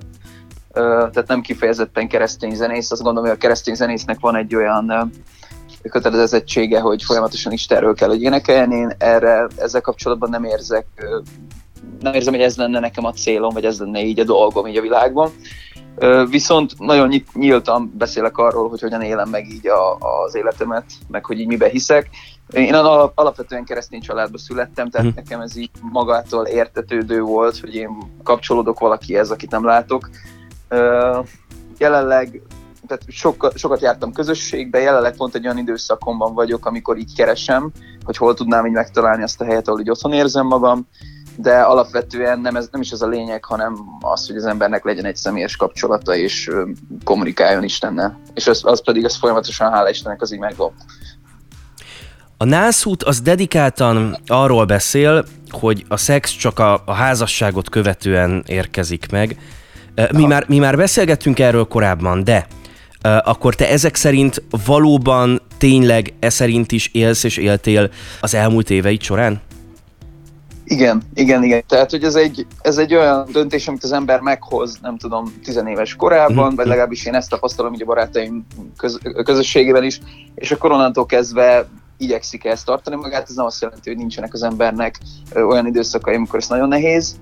tehát 0.73 1.27
nem 1.27 1.41
kifejezetten 1.41 2.09
keresztény 2.09 2.55
zenész. 2.55 2.91
Azt 2.91 3.03
gondolom, 3.03 3.29
hogy 3.29 3.39
a 3.39 3.41
keresztény 3.41 3.75
zenésznek 3.75 4.21
van 4.21 4.37
egy 4.37 4.55
olyan 4.55 5.13
kötelezettsége, 5.91 6.81
hogy 6.81 7.03
folyamatosan 7.03 7.53
Istenről 7.53 7.95
kell, 7.95 8.09
hogy 8.09 8.23
énekeljen. 8.23 8.73
Én 8.73 8.95
erre 8.99 9.47
ezzel 9.57 9.81
kapcsolatban 9.81 10.31
nem 10.31 10.45
érzek, 10.45 10.87
nem 12.01 12.15
érzem, 12.15 12.33
hogy 12.33 12.43
ez 12.43 12.57
lenne 12.57 12.81
nekem 12.81 13.05
a 13.05 13.13
célom, 13.13 13.53
vagy 13.53 13.65
ez 13.65 13.79
lenne 13.79 14.03
így 14.03 14.21
a 14.21 14.25
dolgom 14.25 14.67
így 14.67 14.77
a 14.77 14.83
világban. 14.83 15.31
Viszont 16.29 16.79
nagyon 16.79 17.23
nyíltan 17.35 17.93
beszélek 17.99 18.37
arról, 18.37 18.69
hogy 18.69 18.81
hogyan 18.81 19.03
élem 19.03 19.29
meg 19.29 19.51
így 19.51 19.69
a, 19.69 19.97
az 20.25 20.35
életemet, 20.35 20.85
meg 21.09 21.25
hogy 21.25 21.41
így 21.41 21.47
mibe 21.47 21.69
hiszek. 21.69 22.09
Én 22.53 22.75
alapvetően 23.15 23.65
keresztény 23.65 24.01
családba 24.01 24.39
születtem, 24.39 24.91
tehát 24.91 25.07
hmm. 25.07 25.17
nekem 25.17 25.41
ez 25.41 25.57
így 25.57 25.71
magától 25.81 26.47
értetődő 26.47 27.21
volt, 27.21 27.59
hogy 27.59 27.75
én 27.75 27.89
kapcsolódok 28.23 28.79
valakihez, 28.79 29.31
akit 29.31 29.51
nem 29.51 29.65
látok. 29.65 30.11
Jelenleg 31.79 32.43
tehát 32.87 33.03
sokat, 33.09 33.59
sokat 33.59 33.81
jártam 33.81 34.13
közösségbe, 34.13 34.79
jelenleg 34.79 35.17
pont 35.17 35.35
egy 35.35 35.45
olyan 35.45 35.59
időszakomban 35.59 36.35
vagyok, 36.35 36.67
amikor 36.67 36.97
így 36.97 37.15
keresem, 37.15 37.71
hogy 38.05 38.17
hol 38.17 38.35
tudnám 38.35 38.67
így 38.67 38.73
megtalálni 38.73 39.23
azt 39.23 39.41
a 39.41 39.45
helyet, 39.45 39.69
ahol 39.69 39.81
így 39.81 39.91
otthon 39.91 40.13
érzem 40.13 40.47
magam 40.47 40.87
de 41.37 41.61
alapvetően 41.61 42.41
nem, 42.41 42.57
ez, 42.57 42.69
nem 42.71 42.81
is 42.81 42.91
ez 42.91 43.01
a 43.01 43.07
lényeg, 43.07 43.45
hanem 43.45 43.77
az, 44.01 44.27
hogy 44.27 44.37
az 44.37 44.45
embernek 44.45 44.85
legyen 44.85 45.05
egy 45.05 45.17
személyes 45.17 45.57
kapcsolata, 45.57 46.15
és 46.15 46.51
kommunikáljon 47.05 47.63
Istennel. 47.63 48.21
És 48.35 48.47
az, 48.47 48.61
az 48.65 48.85
pedig 48.85 49.05
az 49.05 49.17
folyamatosan, 49.17 49.73
hála 49.73 49.91
Istennek, 49.91 50.23
az 50.23 50.33
így 50.33 50.39
megvan. 50.39 50.73
A 52.37 52.45
nászút 52.45 53.03
az 53.03 53.21
dedikáltan 53.21 54.17
arról 54.27 54.65
beszél, 54.65 55.25
hogy 55.51 55.85
a 55.89 55.97
szex 55.97 56.31
csak 56.31 56.59
a, 56.59 56.83
a 56.85 56.93
házasságot 56.93 57.69
követően 57.69 58.45
érkezik 58.47 59.07
meg. 59.11 59.37
Mi 60.13 60.25
már, 60.25 60.45
mi 60.49 60.59
már 60.59 60.77
beszélgettünk 60.77 61.39
erről 61.39 61.65
korábban, 61.65 62.25
de 62.25 62.47
akkor 63.03 63.55
te 63.55 63.69
ezek 63.69 63.95
szerint 63.95 64.43
valóban 64.67 65.43
tényleg 65.59 66.15
e 66.21 66.29
szerint 66.29 66.73
is 66.73 66.91
élsz 66.93 67.25
és 67.25 67.37
éltél 67.37 67.91
az 68.21 68.35
elmúlt 68.35 68.71
éveid 68.71 69.03
során? 69.03 69.41
Igen, 70.65 71.03
igen, 71.15 71.43
igen. 71.43 71.63
Tehát, 71.67 71.91
hogy 71.91 72.05
ez 72.05 72.15
egy, 72.15 72.47
ez 72.61 72.79
egy 72.79 72.95
olyan 72.95 73.29
döntés, 73.33 73.69
amit 73.69 73.85
az 73.85 73.93
ember 73.93 74.21
meghoz, 74.21 74.79
nem 74.83 74.99
tudom, 74.99 75.35
tizenéves 75.43 75.97
korában, 75.97 76.47
mm-hmm. 76.47 76.55
vagy 76.55 76.67
legalábbis 76.67 77.07
én 77.07 77.15
ezt 77.15 77.29
tapasztalom 77.29 77.75
így 77.75 77.83
a 77.83 77.87
barátaim 77.87 78.47
köz, 78.77 78.99
közösségében 79.25 79.85
is, 79.85 80.01
és 80.35 80.51
a 80.51 80.57
koronától 80.57 81.07
kezdve 81.07 81.69
igyekszik 81.97 82.45
ezt 82.45 82.67
tartani 82.67 82.97
magát, 82.97 83.29
ez 83.29 83.35
nem 83.35 83.45
azt 83.45 83.63
jelenti, 83.63 83.89
hogy 83.89 83.99
nincsenek 83.99 84.33
az 84.33 84.43
embernek 84.43 84.99
olyan 85.35 85.67
időszakai, 85.67 86.15
amikor 86.15 86.39
ez 86.39 86.49
nagyon 86.49 86.69
nehéz, 86.69 87.17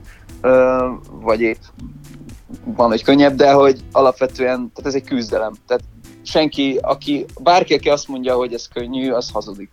vagy 1.20 1.40
épp 1.40 1.60
van, 2.64 2.88
hogy 2.88 3.02
könnyebb, 3.02 3.34
de 3.34 3.52
hogy 3.52 3.80
alapvetően, 3.92 4.56
tehát 4.74 4.86
ez 4.86 4.94
egy 4.94 5.04
küzdelem. 5.04 5.52
Tehát 5.66 5.82
senki, 6.22 6.78
aki, 6.82 7.24
bárki, 7.40 7.74
aki 7.74 7.88
azt 7.88 8.08
mondja, 8.08 8.34
hogy 8.34 8.52
ez 8.52 8.68
könnyű, 8.68 9.10
az 9.10 9.30
hazudik. 9.30 9.70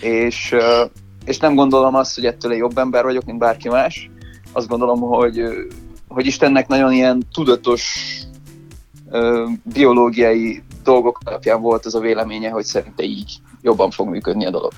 És 0.00 0.54
és 1.24 1.38
nem 1.38 1.54
gondolom 1.54 1.94
azt, 1.94 2.14
hogy 2.14 2.26
ettől 2.26 2.52
egy 2.52 2.58
jobb 2.58 2.78
ember 2.78 3.04
vagyok, 3.04 3.24
mint 3.24 3.38
bárki 3.38 3.68
más. 3.68 4.10
Azt 4.52 4.68
gondolom, 4.68 5.00
hogy, 5.00 5.42
hogy 6.08 6.26
Istennek 6.26 6.68
nagyon 6.68 6.92
ilyen 6.92 7.22
tudatos 7.32 7.94
biológiai 9.62 10.62
dolgok 10.82 11.18
alapján 11.24 11.60
volt 11.60 11.86
az 11.86 11.94
a 11.94 12.00
véleménye, 12.00 12.50
hogy 12.50 12.64
szerinte 12.64 13.02
így 13.02 13.38
jobban 13.60 13.90
fog 13.90 14.08
működni 14.08 14.46
a 14.46 14.50
dolog. 14.50 14.72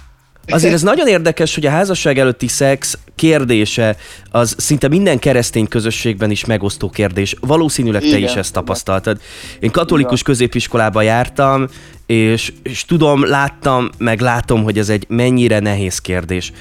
Azért 0.47 0.73
ez 0.73 0.83
nagyon 0.83 1.07
érdekes, 1.07 1.55
hogy 1.55 1.67
a 1.67 1.71
házasság 1.71 2.19
előtti 2.19 2.49
szex 2.49 2.99
kérdése 3.15 3.97
az 4.31 4.55
szinte 4.59 4.89
minden 4.89 5.19
keresztény 5.19 5.69
közösségben 5.69 6.31
is 6.31 6.45
megosztó 6.45 6.91
kérdés. 6.91 7.37
Valószínűleg 7.41 8.01
te 8.01 8.07
Igen, 8.07 8.23
is 8.23 8.35
ezt 8.35 8.53
tapasztaltad. 8.53 9.21
Én 9.61 9.71
katolikus 9.71 10.21
Igen. 10.21 10.25
középiskolába 10.25 11.03
jártam, 11.03 11.67
és, 12.07 12.53
és 12.63 12.85
tudom, 12.85 13.25
láttam, 13.25 13.91
meg 13.99 14.21
látom, 14.21 14.63
hogy 14.63 14.79
ez 14.79 14.89
egy 14.89 15.05
mennyire 15.09 15.59
nehéz 15.59 15.99
kérdés. 15.99 16.53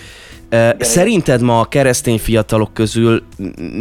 Szerinted 0.79 1.41
ma 1.41 1.59
a 1.59 1.65
keresztény 1.65 2.19
fiatalok 2.19 2.73
közül 2.73 3.23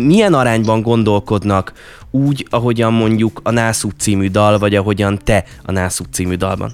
milyen 0.06 0.34
arányban 0.34 0.82
gondolkodnak 0.82 1.72
úgy, 2.10 2.46
ahogyan 2.50 2.92
mondjuk 2.92 3.40
a 3.42 3.50
Nászút 3.50 4.00
című 4.00 4.28
dal, 4.28 4.58
vagy 4.58 4.74
ahogyan 4.74 5.18
te 5.24 5.44
a 5.62 5.72
Nászút 5.72 6.12
című 6.12 6.34
dalban? 6.34 6.72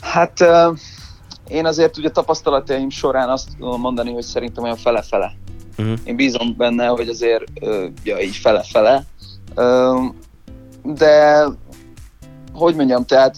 Hát 0.00 0.44
én 1.48 1.66
azért 1.66 1.96
ugye 1.96 2.10
tapasztalataim 2.10 2.90
során 2.90 3.28
azt 3.28 3.48
tudom 3.58 3.80
mondani, 3.80 4.12
hogy 4.12 4.22
szerintem 4.22 4.64
olyan 4.64 4.76
fele-fele. 4.76 5.32
Uh-huh. 5.78 5.98
Én 6.04 6.16
bízom 6.16 6.54
benne, 6.56 6.86
hogy 6.86 7.08
azért 7.08 7.44
ja, 8.02 8.20
így 8.20 8.36
fele-fele. 8.36 9.04
De 10.82 11.44
hogy 12.52 12.76
mondjam, 12.76 13.04
tehát 13.04 13.36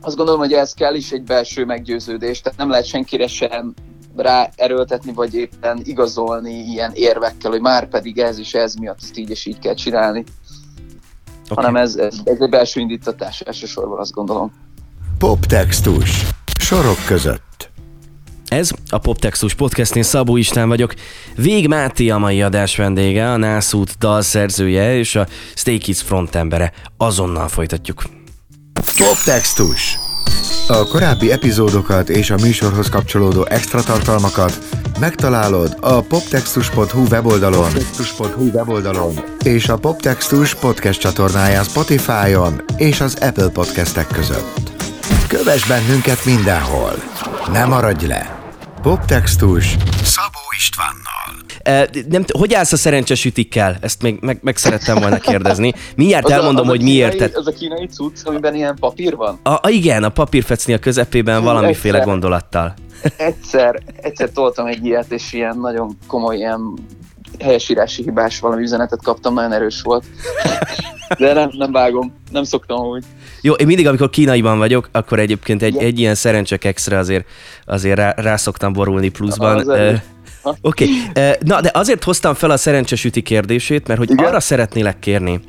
azt 0.00 0.16
gondolom, 0.16 0.40
hogy 0.40 0.52
ez 0.52 0.72
kell 0.72 0.94
is 0.94 1.12
egy 1.12 1.22
belső 1.22 1.64
meggyőződés, 1.64 2.40
tehát 2.40 2.58
nem 2.58 2.70
lehet 2.70 2.86
senkire 2.86 3.26
sem 3.26 3.74
rá 4.16 4.50
erőltetni, 4.56 5.12
vagy 5.12 5.34
éppen 5.34 5.80
igazolni 5.84 6.52
ilyen 6.52 6.92
érvekkel, 6.94 7.50
hogy 7.50 7.60
már 7.60 7.88
pedig 7.88 8.18
ez 8.18 8.38
is 8.38 8.54
ez 8.54 8.74
miatt 8.74 8.98
ezt 9.02 9.16
így 9.16 9.30
és 9.30 9.46
így 9.46 9.58
kell 9.58 9.74
csinálni. 9.74 10.24
Okay. 11.50 11.64
Hanem 11.64 11.76
ez, 11.82 11.96
ez, 11.96 12.16
ez 12.24 12.40
egy 12.40 12.48
belső 12.48 12.80
indítatás 12.80 13.40
elsősorban, 13.40 13.98
azt 13.98 14.12
gondolom. 14.12 14.52
Poptextus 15.18 16.26
Sorok 16.68 17.04
között. 17.06 17.70
Ez 18.48 18.70
a 18.88 18.98
Poptextus 18.98 19.54
Podcast, 19.54 19.96
én 19.96 20.02
Szabó 20.02 20.36
István 20.36 20.68
vagyok. 20.68 20.94
Vég 21.36 21.68
Máté 21.68 22.08
a 22.08 22.18
mai 22.18 22.42
adás 22.42 22.76
vendége, 22.76 23.30
a 23.30 23.36
Nászút 23.36 23.98
dalszerzője 23.98 24.96
és 24.96 25.14
a 25.14 25.26
Stay 25.54 25.78
Kids 25.78 26.02
frontembere. 26.02 26.72
Azonnal 26.96 27.48
folytatjuk. 27.48 28.02
Poptextus. 28.96 29.98
A 30.66 30.88
korábbi 30.88 31.32
epizódokat 31.32 32.08
és 32.08 32.30
a 32.30 32.36
műsorhoz 32.36 32.88
kapcsolódó 32.88 33.46
extra 33.46 33.82
tartalmakat 33.82 34.58
megtalálod 35.00 35.76
a 35.80 36.00
poptextus.hu 36.00 37.06
weboldalon, 37.10 37.72
poptextus.hu 37.72 38.50
weboldalon 38.50 39.14
és 39.42 39.68
a 39.68 39.76
Poptextus 39.76 40.54
podcast 40.54 41.00
csatornáján 41.00 41.64
Spotify-on 41.64 42.62
és 42.76 43.00
az 43.00 43.16
Apple 43.20 43.48
podcastek 43.48 44.06
között. 44.06 44.67
Kövess 45.28 45.66
bennünket 45.66 46.24
mindenhol. 46.24 46.92
Ne 47.52 47.64
maradj 47.64 48.06
le. 48.06 48.38
Poptextus 48.82 49.76
Szabó 50.02 50.38
Istvánnal. 50.56 51.44
E, 51.62 51.88
nem, 52.08 52.24
hogy 52.38 52.54
állsz 52.54 52.72
a 52.72 52.76
szerencsés 52.76 53.24
ütikkel? 53.24 53.76
Ezt 53.80 54.02
még 54.02 54.18
meg, 54.20 54.38
meg 54.42 54.56
szerettem 54.56 54.98
volna 54.98 55.18
kérdezni. 55.18 55.72
Miért 55.96 56.24
az 56.24 56.30
elmondom, 56.30 56.66
a, 56.66 56.70
hogy 56.70 56.82
miért. 56.82 57.12
Kínai, 57.12 57.30
az 57.34 57.46
a 57.46 57.52
kínai 57.52 57.86
cucc, 57.86 58.20
amiben 58.24 58.54
ilyen 58.54 58.76
papír 58.80 59.16
van? 59.16 59.40
A, 59.42 59.50
a, 59.50 59.68
igen, 59.68 60.04
a 60.04 60.08
papírfecni 60.08 60.72
a 60.72 60.78
közepében 60.78 61.42
valamiféle 61.42 61.98
egyszer, 61.98 62.12
gondolattal. 62.12 62.74
Egyszer, 63.16 63.82
egyszer 63.96 64.30
toltam 64.30 64.66
egy 64.66 64.84
ilyet, 64.84 65.12
és 65.12 65.32
ilyen 65.32 65.58
nagyon 65.58 65.98
komoly 66.06 66.36
ilyen 66.36 66.60
helyesírási 67.40 68.02
hibás 68.02 68.40
valami 68.40 68.62
üzenetet 68.62 69.02
kaptam, 69.02 69.34
nagyon 69.34 69.52
erős 69.52 69.82
volt. 69.82 70.04
De 71.18 71.32
nem, 71.32 71.50
nem 71.52 71.72
vágom, 71.72 72.14
nem 72.30 72.44
szoktam 72.44 72.86
úgy. 72.86 73.04
Jó, 73.48 73.54
én 73.54 73.66
mindig, 73.66 73.86
amikor 73.86 74.10
kínaiban 74.10 74.58
vagyok, 74.58 74.88
akkor 74.92 75.18
egyébként 75.18 75.62
egy, 75.62 75.76
egy 75.76 75.98
ilyen 75.98 76.14
szerencsek 76.14 76.64
extra 76.64 76.98
azért, 76.98 77.26
azért 77.64 77.96
rá, 77.96 78.14
rá 78.16 78.36
szoktam 78.36 78.72
borulni 78.72 79.08
pluszban. 79.08 79.70
Oké, 80.60 80.88
okay. 81.10 81.32
na 81.40 81.60
de 81.60 81.70
azért 81.72 82.04
hoztam 82.04 82.34
fel 82.34 82.50
a 82.50 82.56
szerencsesüti 82.56 83.22
kérdését, 83.22 83.86
mert 83.86 83.98
hogy 83.98 84.10
Igen? 84.10 84.24
arra 84.24 84.40
szeretnélek 84.40 84.98
kérni, 84.98 85.40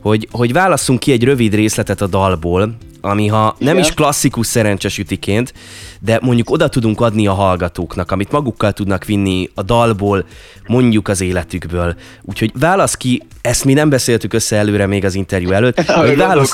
hogy, 0.00 0.28
hogy 0.30 0.52
válasszunk 0.52 1.00
ki 1.00 1.12
egy 1.12 1.24
rövid 1.24 1.54
részletet 1.54 2.00
a 2.00 2.06
dalból, 2.06 2.76
ami 3.04 3.26
ha 3.26 3.56
nem 3.58 3.74
Igen. 3.74 3.88
is 3.88 3.94
klasszikus 3.94 4.46
szerencsesütiként, 4.46 5.52
de 6.00 6.18
mondjuk 6.22 6.50
oda 6.50 6.68
tudunk 6.68 7.00
adni 7.00 7.26
a 7.26 7.32
hallgatóknak, 7.32 8.10
amit 8.10 8.30
magukkal 8.30 8.72
tudnak 8.72 9.04
vinni 9.04 9.48
a 9.54 9.62
dalból, 9.62 10.24
mondjuk 10.66 11.08
az 11.08 11.20
életükből. 11.20 11.94
Úgyhogy 12.22 12.52
válasz 12.58 12.94
ki, 12.94 13.22
ezt 13.40 13.64
mi 13.64 13.72
nem 13.72 13.88
beszéltük 13.88 14.32
össze 14.32 14.56
előre 14.56 14.86
még 14.86 15.04
az 15.04 15.14
interjú 15.14 15.50
előtt, 15.50 15.82
hogy 15.90 16.16
válasz, 16.16 16.52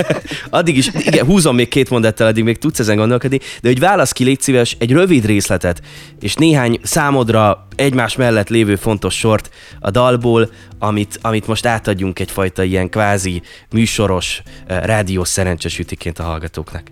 addig 0.50 0.76
is, 0.76 0.90
igen, 0.98 1.26
húzom 1.26 1.54
még 1.54 1.68
két 1.68 1.90
mondattal, 1.90 2.26
addig 2.26 2.44
még 2.44 2.58
tudsz 2.58 2.78
ezen 2.78 2.96
gondolkodni, 2.96 3.40
de 3.60 3.68
hogy 3.68 3.80
válasz 3.80 4.12
ki, 4.12 4.24
légy 4.24 4.40
szíves, 4.40 4.76
egy 4.78 4.92
rövid 4.92 5.24
részletet, 5.24 5.82
és 6.20 6.34
néhány 6.34 6.78
számodra 6.82 7.66
egymás 7.76 8.16
mellett 8.16 8.48
lévő 8.48 8.76
fontos 8.76 9.18
sort 9.18 9.50
a 9.80 9.90
dalból, 9.90 10.50
amit, 10.78 11.18
amit 11.22 11.46
most 11.46 11.66
átadjunk 11.66 12.18
egyfajta 12.18 12.62
ilyen 12.62 12.88
kvázi 12.88 13.42
műsoros, 13.70 14.42
eh, 14.66 14.80
rádiós 14.84 15.28
szerencsesütiként 15.82 16.18
a 16.18 16.22
hallgatóknak. 16.22 16.82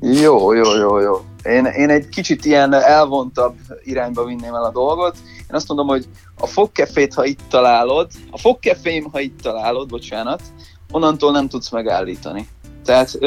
Jó, 0.00 0.52
jó, 0.52 0.76
jó, 0.76 0.98
jó. 0.98 1.24
Én, 1.42 1.64
én 1.64 1.90
egy 1.90 2.08
kicsit 2.08 2.44
ilyen 2.44 2.72
elvontabb 2.72 3.54
irányba 3.84 4.24
vinném 4.24 4.54
el 4.54 4.64
a 4.64 4.70
dolgot. 4.70 5.16
Én 5.26 5.54
azt 5.54 5.68
mondom, 5.68 5.86
hogy 5.86 6.08
a 6.38 6.46
fogkefét, 6.46 7.14
ha 7.14 7.24
itt 7.24 7.40
találod, 7.48 8.10
a 8.30 8.38
fogkefém, 8.38 9.08
ha 9.12 9.20
itt 9.20 9.40
találod, 9.40 9.88
bocsánat, 9.88 10.42
onnantól 10.90 11.32
nem 11.32 11.48
tudsz 11.48 11.70
megállítani. 11.70 12.48
Tehát 12.84 13.18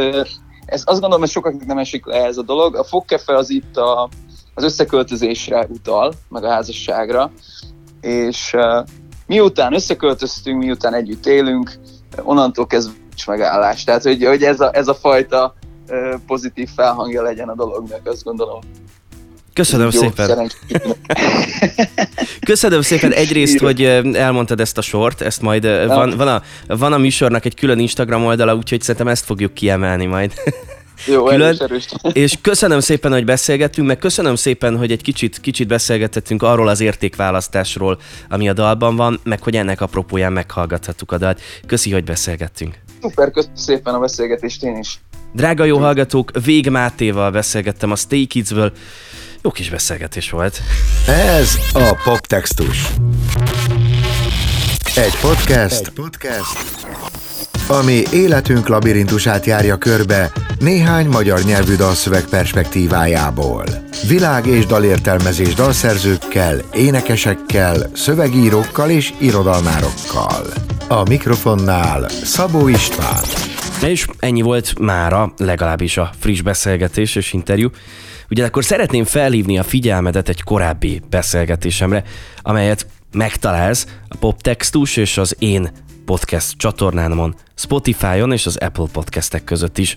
ez, 0.65 0.81
azt 0.85 0.99
gondolom, 0.99 1.19
hogy 1.19 1.29
sokaknak 1.29 1.65
nem 1.65 1.77
esik 1.77 2.05
le 2.05 2.25
ez 2.25 2.37
a 2.37 2.41
dolog. 2.41 2.75
A 2.75 2.83
fogkefe 2.83 3.35
az 3.35 3.49
itt 3.49 3.77
a, 3.77 4.09
az 4.53 4.63
összeköltözésre 4.63 5.67
utal, 5.69 6.13
meg 6.29 6.43
a 6.43 6.49
házasságra, 6.49 7.31
és 8.01 8.55
miután 9.27 9.73
összeköltöztünk, 9.73 10.63
miután 10.63 10.93
együtt 10.93 11.25
élünk, 11.25 11.79
onnantól 12.23 12.67
kezdve 12.67 13.02
nincs 13.13 13.27
megállás. 13.27 13.83
Tehát, 13.83 14.03
hogy, 14.03 14.25
hogy 14.25 14.43
ez, 14.43 14.59
a, 14.59 14.69
ez 14.73 14.87
a 14.87 14.95
fajta 14.95 15.55
pozitív 16.27 16.69
felhangja 16.75 17.21
legyen 17.21 17.49
a 17.49 17.55
dolognak, 17.55 18.07
azt 18.07 18.23
gondolom. 18.23 18.59
Köszönöm 19.53 19.89
Jó, 19.91 19.99
szépen. 19.99 20.51
Köszönöm 22.45 22.81
szépen 22.81 23.11
egyrészt, 23.11 23.59
hogy 23.59 23.83
elmondtad 24.13 24.59
ezt 24.59 24.77
a 24.77 24.81
sort, 24.81 25.21
ezt 25.21 25.41
majd 25.41 25.87
van, 25.87 26.13
van, 26.17 26.27
a, 26.27 26.41
van 26.67 26.93
a 26.93 26.97
műsornak 26.97 27.45
egy 27.45 27.55
külön 27.55 27.79
Instagram 27.79 28.25
oldala, 28.25 28.55
úgyhogy 28.55 28.81
szerintem 28.81 29.07
ezt 29.07 29.25
fogjuk 29.25 29.53
kiemelni 29.53 30.05
majd. 30.05 30.33
Jó, 31.07 31.23
Külön- 31.23 31.61
erős. 31.61 31.85
És 32.13 32.37
köszönöm 32.41 32.79
szépen, 32.79 33.11
hogy 33.11 33.25
beszélgettünk, 33.25 33.87
meg 33.87 33.97
köszönöm 33.97 34.35
szépen, 34.35 34.77
hogy 34.77 34.91
egy 34.91 35.01
kicsit, 35.01 35.39
kicsit 35.39 35.67
beszélgetettünk 35.67 36.43
arról 36.43 36.67
az 36.67 36.79
értékválasztásról, 36.79 37.99
ami 38.29 38.49
a 38.49 38.53
dalban 38.53 38.95
van, 38.95 39.19
meg 39.23 39.43
hogy 39.43 39.55
ennek 39.55 39.81
apropóján 39.81 40.33
meghallgathattuk 40.33 41.11
a 41.11 41.17
dalt. 41.17 41.41
Köszi, 41.65 41.91
hogy 41.91 42.03
beszélgettünk. 42.03 42.82
Szuper, 43.03 43.31
köszönöm 43.31 43.55
szépen 43.55 43.93
a 43.93 43.99
beszélgetést 43.99 44.63
én 44.63 44.77
is. 44.77 44.99
Drága 45.33 45.63
jó 45.63 45.77
hallgatók, 45.77 46.31
Vég 46.45 46.69
Mátéval 46.69 47.31
beszélgettem 47.31 47.91
a 47.91 47.95
Stay 47.95 48.25
Kids-ből. 48.25 48.71
Jó 49.41 49.51
kis 49.51 49.69
beszélgetés 49.69 50.29
volt. 50.29 50.61
Ez 51.07 51.57
a 51.73 51.99
Poptextus. 52.03 52.87
Egy 54.95 55.19
podcast, 55.21 55.87
Egy 55.87 55.93
podcast, 55.93 56.83
ami 57.67 58.03
életünk 58.11 58.67
labirintusát 58.67 59.45
járja 59.45 59.77
körbe 59.77 60.31
néhány 60.59 61.07
magyar 61.07 61.43
nyelvű 61.43 61.75
dalszöveg 61.75 62.23
perspektívájából. 62.23 63.65
Világ 64.07 64.45
és 64.45 64.65
dalértelmezés 64.65 65.53
dalszerzőkkel, 65.53 66.61
énekesekkel, 66.73 67.89
szövegírókkal 67.93 68.89
és 68.89 69.13
irodalmárokkal. 69.19 70.62
A 70.93 71.03
mikrofonnál 71.09 72.09
Szabó 72.09 72.67
István. 72.67 73.23
És 73.85 74.07
ennyi 74.19 74.41
volt 74.41 74.79
mára, 74.79 75.33
legalábbis 75.37 75.97
a 75.97 76.11
friss 76.19 76.41
beszélgetés 76.41 77.15
és 77.15 77.33
interjú. 77.33 77.69
Ugye 78.29 78.45
akkor 78.45 78.63
szeretném 78.63 79.03
felhívni 79.03 79.57
a 79.57 79.63
figyelmedet 79.63 80.29
egy 80.29 80.43
korábbi 80.43 81.01
beszélgetésemre, 81.09 82.03
amelyet 82.41 82.87
megtalálsz 83.11 83.87
a 84.07 84.15
Poptextus 84.19 84.97
és 84.97 85.17
az 85.17 85.35
én 85.39 85.71
podcast 86.05 86.57
csatornámon, 86.57 87.35
Spotify-on 87.55 88.31
és 88.31 88.45
az 88.45 88.57
Apple 88.57 88.87
podcastek 88.91 89.43
között 89.43 89.77
is. 89.77 89.95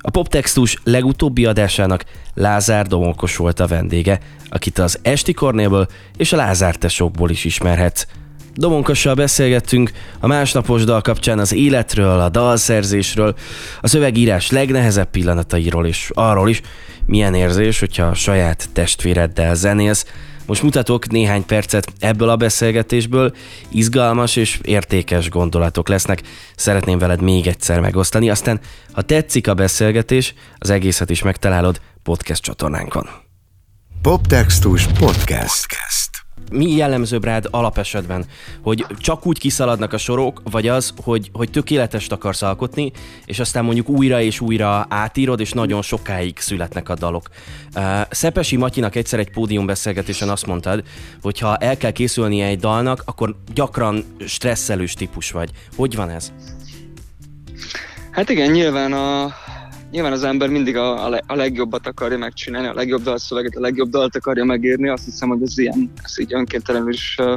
A 0.00 0.10
Poptextus 0.10 0.76
legutóbbi 0.82 1.44
adásának 1.44 2.04
Lázár 2.34 2.86
Domokos 2.86 3.36
volt 3.36 3.60
a 3.60 3.66
vendége, 3.66 4.20
akit 4.48 4.78
az 4.78 4.98
Esti 5.02 5.32
Kornélből 5.32 5.86
és 6.16 6.32
a 6.32 6.36
Lázár 6.36 6.76
tesókból 6.76 7.30
is 7.30 7.44
ismerhetsz. 7.44 8.06
Domonkossal 8.54 9.14
beszélgettünk 9.14 9.90
a 10.20 10.26
másnapos 10.26 10.84
dal 10.84 11.00
kapcsán 11.00 11.38
az 11.38 11.52
életről, 11.52 12.20
a 12.20 12.28
dalszerzésről, 12.28 13.34
a 13.80 13.88
szövegírás 13.88 14.50
legnehezebb 14.50 15.10
pillanatairól 15.10 15.86
és 15.86 16.10
arról 16.14 16.48
is, 16.48 16.60
milyen 17.06 17.34
érzés, 17.34 17.80
hogyha 17.80 18.04
a 18.04 18.14
saját 18.14 18.68
testvéreddel 18.72 19.54
zenélsz. 19.54 20.06
Most 20.46 20.62
mutatok 20.62 21.10
néhány 21.10 21.46
percet 21.46 21.92
ebből 21.98 22.28
a 22.28 22.36
beszélgetésből, 22.36 23.34
izgalmas 23.68 24.36
és 24.36 24.58
értékes 24.62 25.28
gondolatok 25.28 25.88
lesznek, 25.88 26.22
szeretném 26.56 26.98
veled 26.98 27.22
még 27.22 27.46
egyszer 27.46 27.80
megosztani, 27.80 28.30
aztán 28.30 28.60
ha 28.92 29.02
tetszik 29.02 29.48
a 29.48 29.54
beszélgetés, 29.54 30.34
az 30.58 30.70
egészet 30.70 31.10
is 31.10 31.22
megtalálod 31.22 31.80
podcast 32.02 32.42
csatornánkon. 32.42 33.08
Poptextus 34.02 34.86
Podcast. 34.86 35.66
Podcast. 35.66 36.13
Mi 36.52 36.70
jellemzőbb 36.70 37.24
rád 37.24 37.48
alapesetben? 37.50 38.24
Hogy 38.62 38.86
csak 38.98 39.26
úgy 39.26 39.38
kiszaladnak 39.38 39.92
a 39.92 39.98
sorok, 39.98 40.42
vagy 40.50 40.68
az, 40.68 40.92
hogy, 41.02 41.30
hogy 41.32 41.50
tökéletest 41.50 42.12
akarsz 42.12 42.42
alkotni, 42.42 42.92
és 43.24 43.38
aztán 43.38 43.64
mondjuk 43.64 43.88
újra 43.88 44.20
és 44.20 44.40
újra 44.40 44.86
átírod, 44.88 45.40
és 45.40 45.52
nagyon 45.52 45.82
sokáig 45.82 46.38
születnek 46.38 46.88
a 46.88 46.94
dalok. 46.94 47.28
Uh, 47.76 48.00
Szepesi 48.10 48.56
Matyinak 48.56 48.94
egyszer 48.94 49.18
egy 49.18 49.30
pódiumbeszélgetésen 49.30 50.28
azt 50.28 50.46
mondtad, 50.46 50.82
hogy 51.22 51.38
ha 51.38 51.56
el 51.56 51.76
kell 51.76 51.90
készülnie 51.90 52.46
egy 52.46 52.58
dalnak, 52.58 53.02
akkor 53.04 53.36
gyakran 53.54 54.04
stresszelős 54.26 54.94
típus 54.94 55.30
vagy. 55.30 55.50
Hogy 55.76 55.96
van 55.96 56.10
ez? 56.10 56.32
Hát 58.10 58.30
igen, 58.30 58.50
nyilván, 58.50 58.92
a, 58.92 59.34
nyilván 59.94 60.12
az 60.12 60.24
ember 60.24 60.48
mindig 60.48 60.76
a, 60.76 61.06
a, 61.06 61.20
a 61.26 61.34
legjobbat 61.34 61.86
akarja 61.86 62.18
megcsinálni, 62.18 62.68
a 62.68 62.74
legjobb 62.74 63.02
dalszöveget, 63.02 63.56
a 63.56 63.60
legjobb 63.60 63.88
dalt 63.88 64.16
akarja 64.16 64.44
megírni. 64.44 64.88
Azt 64.88 65.04
hiszem, 65.04 65.28
hogy 65.28 65.42
ez 65.42 65.58
ilyen, 65.58 65.92
ez 66.02 66.18
így 66.18 66.34
önkéntelenül 66.34 66.92
is 66.92 67.16
uh, 67.18 67.34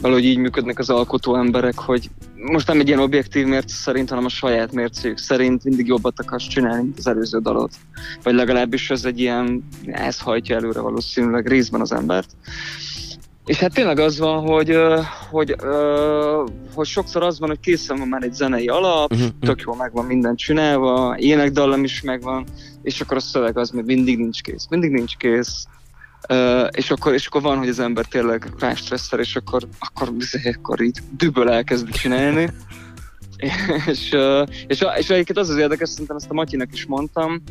valahogy 0.00 0.24
így 0.24 0.38
működnek 0.38 0.78
az 0.78 0.90
alkotó 0.90 1.36
emberek, 1.36 1.78
hogy 1.78 2.10
most 2.34 2.66
nem 2.66 2.80
egy 2.80 2.86
ilyen 2.86 2.98
objektív 2.98 3.46
mérce 3.46 3.74
szerint, 3.74 4.08
hanem 4.08 4.24
a 4.24 4.28
saját 4.28 4.72
mércéjük 4.72 5.18
szerint 5.18 5.64
mindig 5.64 5.86
jobbat 5.86 6.20
akarsz 6.20 6.46
csinálni, 6.46 6.82
mint 6.82 6.98
az 6.98 7.06
előző 7.06 7.38
dalot. 7.38 7.72
Vagy 8.22 8.34
legalábbis 8.34 8.90
ez 8.90 9.04
egy 9.04 9.20
ilyen, 9.20 9.68
ez 9.86 10.18
hajtja 10.18 10.56
előre 10.56 10.80
valószínűleg 10.80 11.46
részben 11.46 11.80
az 11.80 11.92
embert. 11.92 12.30
És 13.44 13.58
hát 13.58 13.74
tényleg 13.74 13.98
az 13.98 14.18
van, 14.18 14.42
hogy, 14.42 14.78
hogy, 15.30 15.56
hogy 16.74 16.86
sokszor 16.86 17.22
az 17.22 17.38
van, 17.38 17.48
hogy 17.48 17.60
készen 17.60 17.98
van 17.98 18.08
már 18.08 18.22
egy 18.22 18.32
zenei 18.32 18.68
alap, 18.68 19.12
uh-huh. 19.12 19.28
tök 19.40 19.60
jól 19.60 19.76
megvan 19.76 20.04
minden 20.04 20.36
csinálva, 20.36 21.14
énekdallam 21.18 21.84
is 21.84 22.02
megvan, 22.02 22.46
és 22.82 23.00
akkor 23.00 23.16
a 23.16 23.20
szöveg 23.20 23.58
az 23.58 23.70
még 23.70 23.84
mindig 23.84 24.18
nincs 24.18 24.40
kész. 24.40 24.66
Mindig 24.70 24.90
nincs 24.90 25.16
kész. 25.16 25.66
És, 26.70 26.90
akkor, 26.90 27.12
és 27.12 27.26
akkor 27.26 27.42
van, 27.42 27.58
hogy 27.58 27.68
az 27.68 27.78
ember 27.78 28.04
tényleg 28.04 28.48
rástresszel, 28.58 29.18
és 29.18 29.36
akkor, 29.36 29.62
akkor, 29.78 30.12
akkor 30.54 30.80
így 30.80 30.98
düböl 31.16 31.50
elkezdi 31.50 31.90
csinálni. 31.90 32.50
És, 33.86 34.16
és, 34.66 34.84
és, 34.98 35.10
egyébként 35.10 35.38
az 35.38 35.48
az 35.48 35.56
érdekes, 35.56 35.88
szerintem 35.88 36.16
ezt 36.16 36.30
a 36.30 36.34
Matyinak 36.34 36.68
is 36.72 36.86
mondtam, 36.86 37.42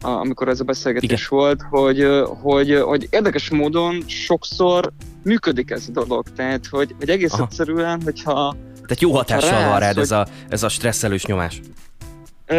amikor 0.00 0.48
ez 0.48 0.60
a 0.60 0.64
beszélgetés 0.64 1.10
Igen. 1.10 1.26
volt, 1.28 1.62
hogy, 1.70 2.06
hogy, 2.42 2.80
hogy 2.80 3.06
érdekes 3.10 3.50
módon 3.50 4.02
sokszor 4.06 4.92
működik 5.24 5.70
ez 5.70 5.84
a 5.88 6.04
dolog. 6.04 6.26
Tehát, 6.36 6.66
hogy, 6.66 6.94
hogy 6.98 7.10
egész 7.10 7.32
Aha. 7.32 7.42
egyszerűen, 7.42 8.02
hogyha 8.02 8.56
Tehát 8.74 9.00
jó 9.00 9.12
hatással 9.12 9.50
ráállsz, 9.50 9.70
van 9.70 9.80
rád 9.80 9.94
hogy- 9.94 10.02
ez 10.02 10.10
a, 10.10 10.26
ez 10.48 10.62
a 10.62 10.68
stresszelős 10.68 11.24
nyomás. 11.24 11.60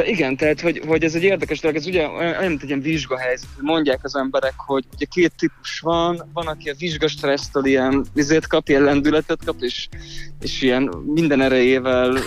Igen, 0.06 0.38
tehát 0.38 0.62
hogy, 0.62 0.82
hogy 0.88 1.04
ez 1.04 1.16
egy 1.16 1.24
érdekes 1.24 1.60
dolog, 1.60 1.78
ez 1.78 1.86
ugye 1.86 2.08
olyan, 2.08 2.46
mint 2.48 2.62
egy 2.62 2.68
ilyen 2.68 2.82
vizsgahelyzet, 2.82 3.48
hogy 3.56 3.64
mondják 3.64 4.00
az 4.02 4.16
emberek, 4.16 4.54
hogy 4.58 4.84
ugye 4.96 5.06
két 5.06 5.34
típus 5.38 5.80
van, 5.80 6.30
van, 6.34 6.48
aki 6.48 6.70
a 6.70 6.74
vizsgastressztől 6.78 7.66
ilyen 7.66 8.06
vizét 8.14 8.48
kap, 8.48 8.70
ilyen 8.70 8.82
lendületet 8.82 9.40
kap, 9.46 9.56
és, 9.60 9.88
és 10.42 10.62
ilyen 10.62 10.90
minden 11.06 11.42
erejével 11.42 12.18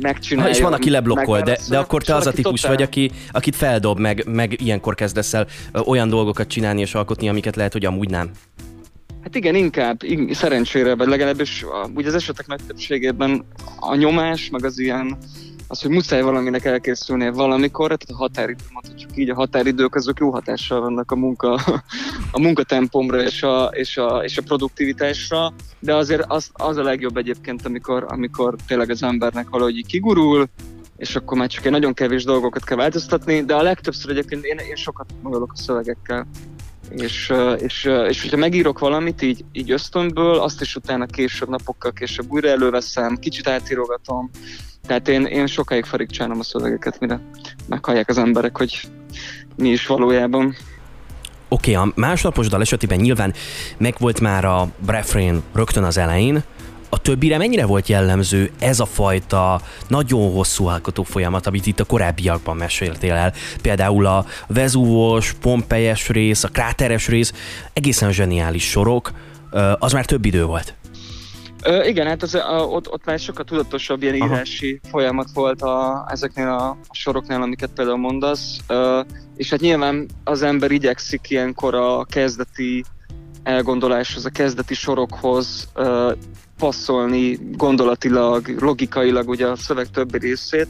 megcsinálja. 0.00 0.50
Ha, 0.50 0.56
és 0.56 0.62
van, 0.62 0.72
aki 0.72 0.90
leblokkol, 0.90 1.40
de, 1.40 1.58
de 1.68 1.78
akkor 1.78 2.02
te 2.02 2.14
az 2.14 2.26
a 2.26 2.32
típus 2.32 2.60
totál- 2.60 2.76
vagy, 2.76 2.86
aki, 2.86 3.10
akit 3.30 3.56
feldob, 3.56 3.98
meg, 3.98 4.24
meg 4.26 4.60
ilyenkor 4.60 4.94
kezdesz 4.94 5.34
el 5.34 5.46
olyan 5.84 6.08
dolgokat 6.08 6.48
csinálni 6.48 6.80
és 6.80 6.94
alkotni, 6.94 7.28
amiket 7.28 7.56
lehet, 7.56 7.72
hogy 7.72 7.84
amúgy 7.84 8.10
nem. 8.10 8.30
Hát 9.22 9.34
igen, 9.34 9.54
inkább, 9.54 10.02
ig- 10.02 10.34
szerencsére, 10.34 10.94
vagy 10.94 11.08
legalábbis 11.08 11.62
a, 11.62 11.90
ugye 11.94 12.08
az 12.08 12.14
esetek 12.14 12.46
nagy 12.46 12.60
többségében 12.66 13.44
a 13.80 13.94
nyomás, 13.94 14.50
meg 14.50 14.64
az 14.64 14.78
ilyen, 14.78 15.18
az, 15.68 15.80
hogy 15.82 15.90
muszáj 15.90 16.22
valaminek 16.22 16.64
elkészülnie 16.64 17.30
valamikor, 17.30 17.86
tehát 17.86 18.08
a 18.08 18.16
határidő, 18.16 18.64
mondhatjuk 18.72 19.10
így, 19.14 19.30
a 19.30 19.34
határidők 19.34 19.94
azok 19.94 20.18
jó 20.18 20.30
hatással 20.30 20.80
vannak 20.80 21.10
a 21.10 21.16
munka, 21.16 21.60
a 22.30 22.40
munkatempomra 22.40 23.22
és 23.22 23.42
a, 23.42 23.64
és 23.64 23.96
a, 23.96 24.22
és 24.24 24.38
a 24.38 24.42
produktivitásra, 24.42 25.52
de 25.78 25.94
azért 25.94 26.24
az, 26.28 26.50
az 26.52 26.76
a 26.76 26.82
legjobb 26.82 27.16
egyébként, 27.16 27.66
amikor, 27.66 28.04
amikor 28.08 28.54
tényleg 28.66 28.90
az 28.90 29.02
embernek 29.02 29.48
valahogy 29.48 29.86
kigurul, 29.86 30.48
és 30.96 31.16
akkor 31.16 31.38
már 31.38 31.48
csak 31.48 31.64
egy 31.64 31.70
nagyon 31.70 31.94
kevés 31.94 32.24
dolgokat 32.24 32.64
kell 32.64 32.76
változtatni, 32.76 33.44
de 33.44 33.54
a 33.54 33.62
legtöbbször 33.62 34.10
egyébként 34.10 34.44
én, 34.44 34.58
én 34.58 34.76
sokat 34.76 35.06
magolok 35.22 35.52
a 35.52 35.56
szövegekkel. 35.56 36.26
És, 36.90 37.32
és, 37.58 37.84
és 38.08 38.22
hogyha 38.22 38.36
megírok 38.36 38.78
valamit 38.78 39.22
így, 39.22 39.44
így 39.52 39.70
ösztönből, 39.70 40.38
azt 40.38 40.60
is 40.60 40.76
utána 40.76 41.06
később, 41.06 41.48
napokkal 41.48 41.92
később 41.92 42.30
újra 42.30 42.48
előveszem, 42.48 43.16
kicsit 43.16 43.48
átírogatom, 43.48 44.30
tehát 44.86 45.08
én, 45.08 45.24
én 45.24 45.46
sokáig 45.46 45.84
farigcsálom 45.84 46.38
a 46.38 46.42
szövegeket, 46.42 47.00
mire 47.00 47.20
meghallják 47.68 48.08
az 48.08 48.18
emberek, 48.18 48.56
hogy 48.56 48.80
mi 49.56 49.68
is 49.68 49.86
valójában. 49.86 50.54
Oké, 51.48 51.76
okay, 51.76 51.88
a 51.88 51.92
másnapos 51.94 52.48
dal 52.48 52.60
esetében 52.60 52.98
nyilván 52.98 53.34
megvolt 53.78 54.20
már 54.20 54.44
a 54.44 54.68
refrain 54.86 55.42
rögtön 55.54 55.84
az 55.84 55.96
elején, 55.96 56.44
a 56.88 56.98
többire 56.98 57.38
mennyire 57.38 57.66
volt 57.66 57.88
jellemző 57.88 58.50
ez 58.58 58.80
a 58.80 58.86
fajta 58.86 59.60
nagyon 59.88 60.32
hosszú 60.32 60.66
alkotó 60.66 61.02
folyamat, 61.02 61.46
amit 61.46 61.66
itt 61.66 61.80
a 61.80 61.84
korábbiakban 61.84 62.56
meséltél 62.56 63.12
el? 63.12 63.32
Például 63.62 64.06
a 64.06 64.24
Vezúvos, 64.46 65.32
Pompelyes 65.32 66.08
rész, 66.08 66.44
a 66.44 66.48
Kráteres 66.48 67.08
rész, 67.08 67.32
egészen 67.72 68.12
zseniális 68.12 68.70
sorok, 68.70 69.12
az 69.78 69.92
már 69.92 70.04
több 70.04 70.24
idő 70.24 70.44
volt. 70.44 70.74
Ö, 71.66 71.84
igen, 71.84 72.06
hát 72.06 72.22
az, 72.22 72.34
a, 72.34 72.66
ott, 72.70 72.90
ott 72.90 73.04
már 73.04 73.18
sokkal 73.18 73.44
tudatosabb 73.44 74.02
ilyen 74.02 74.14
írási 74.14 74.80
Aha. 74.82 74.90
folyamat 74.90 75.28
volt 75.34 75.62
a, 75.62 76.06
ezeknél 76.10 76.48
a, 76.48 76.68
a 76.68 76.94
soroknál, 76.94 77.42
amiket 77.42 77.70
például 77.74 77.96
mondasz, 77.96 78.58
ö, 78.66 79.00
és 79.36 79.50
hát 79.50 79.60
nyilván 79.60 80.06
az 80.24 80.42
ember 80.42 80.70
igyekszik 80.70 81.30
ilyenkor 81.30 81.74
a 81.74 82.04
kezdeti 82.04 82.84
elgondoláshoz, 83.42 84.24
a 84.24 84.30
kezdeti 84.30 84.74
sorokhoz 84.74 85.68
ö, 85.74 86.12
passzolni 86.58 87.38
gondolatilag, 87.52 88.48
logikailag 88.48 89.28
ugye 89.28 89.46
a 89.46 89.56
szöveg 89.56 89.86
többi 89.90 90.18
részét, 90.18 90.68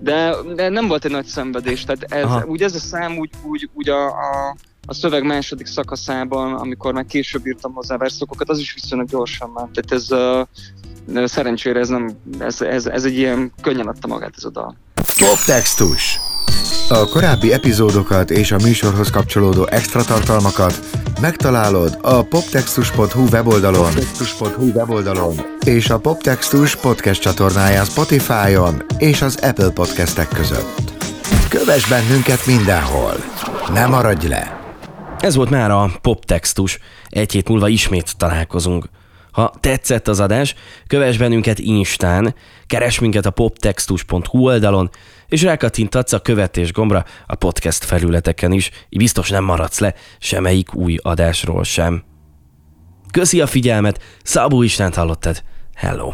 de, 0.00 0.34
de 0.54 0.68
nem 0.68 0.86
volt 0.86 1.04
egy 1.04 1.10
nagy 1.10 1.26
szenvedés, 1.26 1.84
tehát 1.84 2.02
ez, 2.12 2.44
úgy 2.44 2.62
ez 2.62 2.74
a 2.74 2.78
szám 2.78 3.18
úgy, 3.18 3.30
úgy, 3.42 3.70
úgy 3.74 3.88
a, 3.88 4.06
a, 4.06 4.56
a 4.86 4.94
szöveg 4.94 5.24
második 5.24 5.66
szakaszában, 5.66 6.54
amikor 6.54 6.92
már 6.92 7.06
később 7.06 7.46
írtam 7.46 7.72
hozzá 7.72 7.96
verszokokat, 7.96 8.48
az 8.48 8.58
is 8.58 8.74
viszonylag 8.74 9.08
gyorsan 9.08 9.50
ment. 9.50 9.72
Tehát 9.72 9.92
ez 9.92 10.10
uh, 10.10 10.46
szerencsére 11.26 11.78
ez, 11.78 11.88
nem, 11.88 12.10
ez, 12.38 12.60
ez, 12.60 12.86
ez 12.86 13.04
egy 13.04 13.16
ilyen 13.16 13.52
könnyen 13.62 13.86
adta 13.86 14.06
magát 14.06 14.32
ez 14.36 14.44
a 14.44 14.50
dal. 14.50 14.76
Poptextus 15.18 16.18
A 16.88 17.08
korábbi 17.08 17.52
epizódokat 17.52 18.30
és 18.30 18.52
a 18.52 18.56
műsorhoz 18.62 19.10
kapcsolódó 19.10 19.66
extra 19.66 20.04
tartalmakat 20.04 20.80
megtalálod 21.20 21.98
a 22.02 22.22
poptextus.hu 22.22 23.28
weboldalon, 23.30 23.84
poptextus.hu 23.84 24.70
weboldalon 24.70 25.34
és 25.66 25.90
a 25.90 25.98
Poptextus 25.98 26.76
podcast 26.76 27.20
csatornáján 27.20 27.84
Spotify-on 27.84 28.82
és 28.98 29.22
az 29.22 29.38
Apple 29.42 29.70
podcastek 29.70 30.28
között. 30.28 30.92
Kövess 31.48 31.88
bennünket 31.88 32.46
mindenhol! 32.46 33.14
Ne 33.72 33.86
maradj 33.86 34.26
le! 34.26 34.59
Ez 35.20 35.34
volt 35.34 35.50
már 35.50 35.70
a 35.70 35.90
poptextus. 36.00 36.78
Egy 37.08 37.32
hét 37.32 37.48
múlva 37.48 37.68
ismét 37.68 38.16
találkozunk. 38.16 38.88
Ha 39.32 39.52
tetszett 39.60 40.08
az 40.08 40.20
adás, 40.20 40.54
kövess 40.86 41.16
bennünket 41.16 41.58
Instán, 41.58 42.34
keres 42.66 42.98
minket 42.98 43.26
a 43.26 43.30
poptextus.hu 43.30 44.44
oldalon, 44.44 44.90
és 45.28 45.42
rákattintatsz 45.42 46.12
a 46.12 46.20
követés 46.20 46.72
gombra 46.72 47.04
a 47.26 47.34
podcast 47.34 47.84
felületeken 47.84 48.52
is, 48.52 48.70
így 48.88 48.98
biztos 48.98 49.30
nem 49.30 49.44
maradsz 49.44 49.78
le 49.78 49.94
semmelyik 50.18 50.74
új 50.74 50.96
adásról 51.02 51.64
sem. 51.64 52.02
Köszi 53.10 53.40
a 53.40 53.46
figyelmet, 53.46 54.02
Szabó 54.22 54.62
Istent 54.62 54.94
hallottad. 54.94 55.42
Hello! 55.74 56.12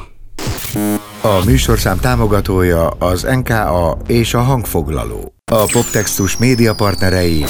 A 1.23 1.45
műsorszám 1.45 1.99
támogatója 1.99 2.88
az 2.88 3.23
NKA 3.23 3.99
és 4.07 4.35
a 4.35 4.40
hangfoglaló. 4.40 5.35
A 5.53 5.69
Poptextus 5.73 6.37
média 6.37 6.75
partnerei 6.75 7.45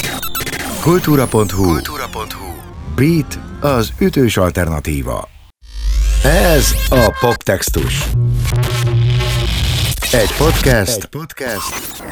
Kultúra.hu 0.87 1.63
Kultúra.hu 1.63 2.53
Beat 2.95 3.39
az 3.61 3.93
ütős 3.99 4.37
alternatíva. 4.37 5.29
Ez 6.23 6.75
a 6.91 7.17
Poptextus. 7.21 8.09
Egy 10.13 10.33
podcast, 10.39 10.97
Egy 10.97 11.07
podcast, 11.07 12.03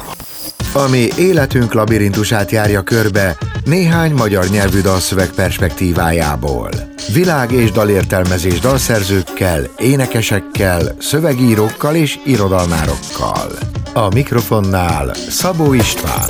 ami 0.73 1.07
életünk 1.17 1.73
labirintusát 1.73 2.51
járja 2.51 2.81
körbe 2.81 3.37
néhány 3.65 4.13
magyar 4.13 4.47
nyelvű 4.47 4.81
dalszöveg 4.81 5.29
perspektívájából. 5.29 6.69
Világ 7.13 7.51
és 7.51 7.71
dalértelmezés 7.71 8.59
dalszerzőkkel, 8.59 9.63
énekesekkel, 9.77 10.95
szövegírókkal 10.99 11.95
és 11.95 12.19
irodalmárokkal. 12.25 13.51
A 13.93 14.13
mikrofonnál 14.13 15.13
Szabó 15.13 15.73
István. 15.73 16.29